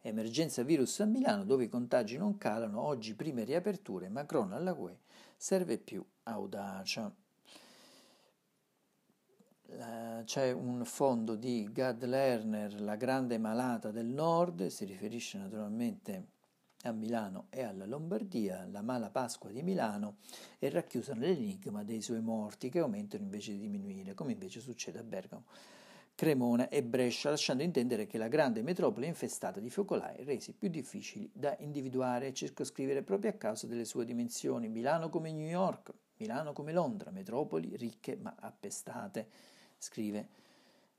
Emergenza 0.00 0.62
virus 0.62 1.00
a 1.00 1.04
Milano 1.04 1.44
dove 1.44 1.64
i 1.64 1.68
contagi 1.68 2.16
non 2.16 2.38
calano, 2.38 2.80
oggi 2.80 3.14
prime 3.14 3.44
riaperture, 3.44 4.08
Macron 4.08 4.52
alla 4.52 4.72
UE 4.72 4.98
serve 5.36 5.76
più 5.76 6.04
audacia. 6.22 7.12
C'è 10.24 10.52
un 10.52 10.84
fondo 10.84 11.34
di 11.34 11.68
Gad 11.72 12.04
Lerner, 12.04 12.80
la 12.80 12.96
grande 12.96 13.38
malata 13.38 13.90
del 13.90 14.06
nord, 14.06 14.66
si 14.66 14.84
riferisce 14.84 15.38
naturalmente 15.38 16.26
a 16.82 16.92
Milano 16.92 17.46
e 17.50 17.62
alla 17.62 17.86
Lombardia, 17.86 18.66
la 18.70 18.82
mala 18.82 19.10
Pasqua 19.10 19.50
di 19.50 19.62
Milano 19.62 20.16
è 20.58 20.68
racchiusa 20.68 21.14
nell'enigma 21.14 21.84
dei 21.84 22.02
suoi 22.02 22.20
morti 22.20 22.68
che 22.68 22.80
aumentano 22.80 23.22
invece 23.22 23.52
di 23.52 23.58
diminuire, 23.58 24.14
come 24.14 24.32
invece 24.32 24.60
succede 24.60 24.98
a 24.98 25.02
Bergamo, 25.02 25.44
Cremona 26.14 26.68
e 26.68 26.82
Brescia, 26.82 27.30
lasciando 27.30 27.62
intendere 27.62 28.06
che 28.06 28.18
la 28.18 28.28
grande 28.28 28.62
metropoli 28.62 29.06
è 29.06 29.08
infestata 29.08 29.60
di 29.60 29.70
focolai 29.70 30.24
resi 30.24 30.52
più 30.52 30.68
difficili 30.68 31.30
da 31.32 31.56
individuare 31.60 32.28
e 32.28 32.34
circoscrivere 32.34 33.02
proprio 33.02 33.30
a 33.30 33.34
causa 33.34 33.66
delle 33.66 33.84
sue 33.84 34.04
dimensioni. 34.04 34.68
Milano 34.68 35.08
come 35.08 35.32
New 35.32 35.48
York, 35.48 35.92
Milano 36.18 36.52
come 36.52 36.72
Londra, 36.72 37.10
metropoli 37.10 37.76
ricche 37.76 38.16
ma 38.16 38.34
appestate, 38.38 39.26
scrive 39.78 40.28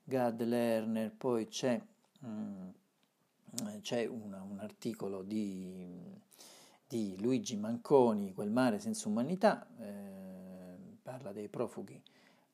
Gad 0.03 0.41
Lerner. 0.41 1.11
Poi 1.11 1.47
c'è... 1.47 1.79
Mm, 2.25 2.69
c'è 3.81 4.05
una, 4.05 4.41
un 4.41 4.59
articolo 4.59 5.21
di, 5.21 6.19
di, 6.87 7.15
Luigi 7.19 7.55
Manconi, 7.55 8.33
Quel 8.33 8.49
mare 8.49 8.79
senza 8.79 9.07
umanità, 9.07 9.67
eh, 9.79 10.97
parla 11.01 11.31
dei 11.31 11.49
profughi 11.49 12.01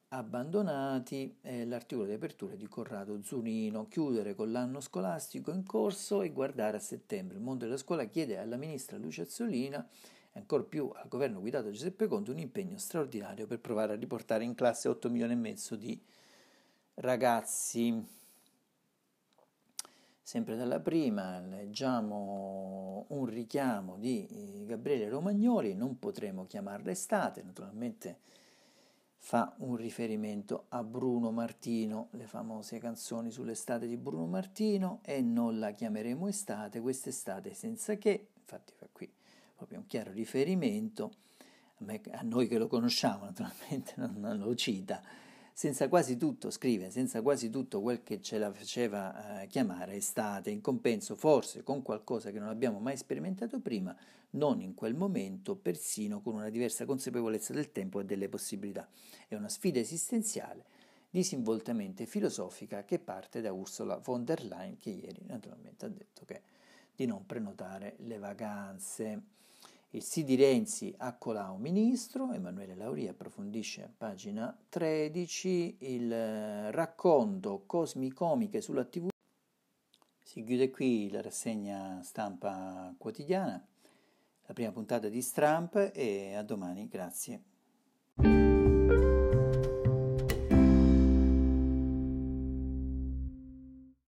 abbandonati, 0.10 1.38
eh, 1.42 1.66
l'articolo 1.66 2.08
di 2.08 2.14
apertura 2.14 2.56
di 2.56 2.68
Corrado 2.68 3.22
Zunino, 3.22 3.88
chiudere 3.88 4.34
con 4.34 4.52
l'anno 4.52 4.80
scolastico 4.80 5.52
in 5.52 5.64
corso 5.64 6.22
e 6.24 6.32
guardare 6.32 6.78
a 6.78 6.80
settembre. 6.80 7.38
Il 7.38 7.44
mondo 7.44 7.66
della 7.66 7.78
scuola 7.78 8.06
chiede 8.06 8.38
alla 8.38 8.58
ministra 8.58 8.98
Lucia 8.98 9.22
Azzolina 9.22 9.88
e 10.32 10.40
ancor 10.40 10.66
più 10.66 10.92
al 10.94 11.08
governo 11.08 11.40
guidato 11.40 11.66
da 11.66 11.72
Giuseppe 11.72 12.08
Conte 12.08 12.32
un 12.32 12.40
impegno 12.40 12.78
straordinario 12.78 13.46
per 13.46 13.60
provare 13.60 13.94
a 13.94 13.98
riportare 13.98 14.44
in 14.44 14.56
classe 14.56 14.88
8 14.88 15.10
milioni 15.10 15.34
e 15.34 15.38
mezzo 15.38 15.76
di 15.76 16.00
ragazzi. 16.96 18.18
Sempre 20.30 20.56
dalla 20.56 20.80
prima 20.80 21.40
leggiamo 21.40 23.06
un 23.08 23.26
richiamo 23.26 23.98
di 23.98 24.28
eh, 24.28 24.64
Gabriele 24.68 25.10
Romagnoli, 25.10 25.74
non 25.74 25.98
potremo 25.98 26.46
chiamarla 26.46 26.92
estate, 26.92 27.42
naturalmente 27.42 28.20
fa 29.18 29.56
un 29.58 29.76
riferimento 29.76 30.66
a 30.70 30.84
Bruno 30.84 31.32
Martino, 31.32 32.10
le 32.12 32.28
famose 32.28 32.78
canzoni 32.78 33.32
sull'estate 33.32 33.88
di 33.88 33.98
Bruno 33.98 34.28
Martino 34.28 35.00
e 35.04 35.20
non 35.24 35.58
la 35.58 35.72
chiameremo 35.72 36.28
estate, 36.28 36.80
quest'estate 36.80 37.56
senza 37.56 37.96
che, 37.96 38.28
infatti 38.38 38.74
fa 38.78 38.88
qui 38.92 39.12
proprio 39.56 39.80
un 39.80 39.88
chiaro 39.88 40.12
riferimento, 40.12 41.12
a, 42.12 42.22
noi 42.22 42.48
che 42.48 42.60
lo 42.60 42.68
conosciamo 42.68 43.26
naturalmente 43.26 43.94
non 44.16 44.38
lo 44.38 44.54
cita, 44.54 45.02
senza 45.60 45.90
quasi 45.90 46.16
tutto, 46.16 46.52
scrive, 46.52 46.90
senza 46.90 47.22
quasi 47.22 47.50
tutto 47.50 47.82
quel 47.82 48.02
che 48.02 48.22
ce 48.22 48.38
la 48.38 48.50
faceva 48.50 49.42
eh, 49.42 49.48
chiamare 49.48 49.96
estate, 49.96 50.52
in 50.52 50.62
compenso 50.62 51.18
forse 51.18 51.64
con 51.64 51.82
qualcosa 51.82 52.32
che 52.32 52.40
non 52.40 52.48
abbiamo 52.48 52.80
mai 52.80 52.96
sperimentato 52.96 53.60
prima, 53.60 53.94
non 54.32 54.62
in 54.62 54.74
quel 54.74 54.96
momento, 54.96 55.58
persino 55.58 56.22
con 56.22 56.36
una 56.36 56.48
diversa 56.48 56.86
consapevolezza 56.86 57.52
del 57.52 57.74
tempo 57.74 58.00
e 58.00 58.06
delle 58.06 58.30
possibilità. 58.30 58.88
È 59.28 59.36
una 59.36 59.50
sfida 59.50 59.80
esistenziale, 59.80 60.64
disinvoltamente 61.10 62.06
filosofica 62.06 62.86
che 62.86 62.98
parte 62.98 63.42
da 63.42 63.52
Ursula 63.52 63.98
von 63.98 64.24
der 64.24 64.42
Leyen 64.46 64.78
che 64.78 64.92
ieri 64.92 65.26
naturalmente 65.26 65.86
ha 65.86 65.90
detto 65.90 66.24
che 66.24 66.42
di 66.96 67.06
non 67.06 67.26
prenotare 67.26 67.96
le 67.98 68.18
vacanze. 68.18 69.39
Il 69.94 70.04
sì 70.04 70.24
di 70.24 70.36
Renzi 70.36 70.94
a 71.00 71.16
Colau 71.16 71.58
ministro, 71.58 72.32
Emanuele 72.32 72.76
Lauria 72.76 73.10
approfondisce 73.10 73.82
a 73.82 73.90
pagina 73.96 74.56
13 74.70 75.78
il 75.80 76.14
eh, 76.14 76.70
racconto 76.70 77.64
Cosmi-Comiche 77.66 78.62
sulla 78.62 78.86
TV. 78.86 79.08
Si 80.22 80.44
chiude 80.44 80.70
qui 80.70 81.10
la 81.10 81.24
rassegna 81.24 82.04
stampa 82.04 82.94
quotidiana, 83.00 83.66
la 84.46 84.54
prima 84.54 84.72
puntata 84.72 85.10
di 85.10 85.24
Stramp 85.24 85.90
e 85.92 86.36
a 86.36 86.44
domani, 86.44 86.88
grazie. 86.88 87.42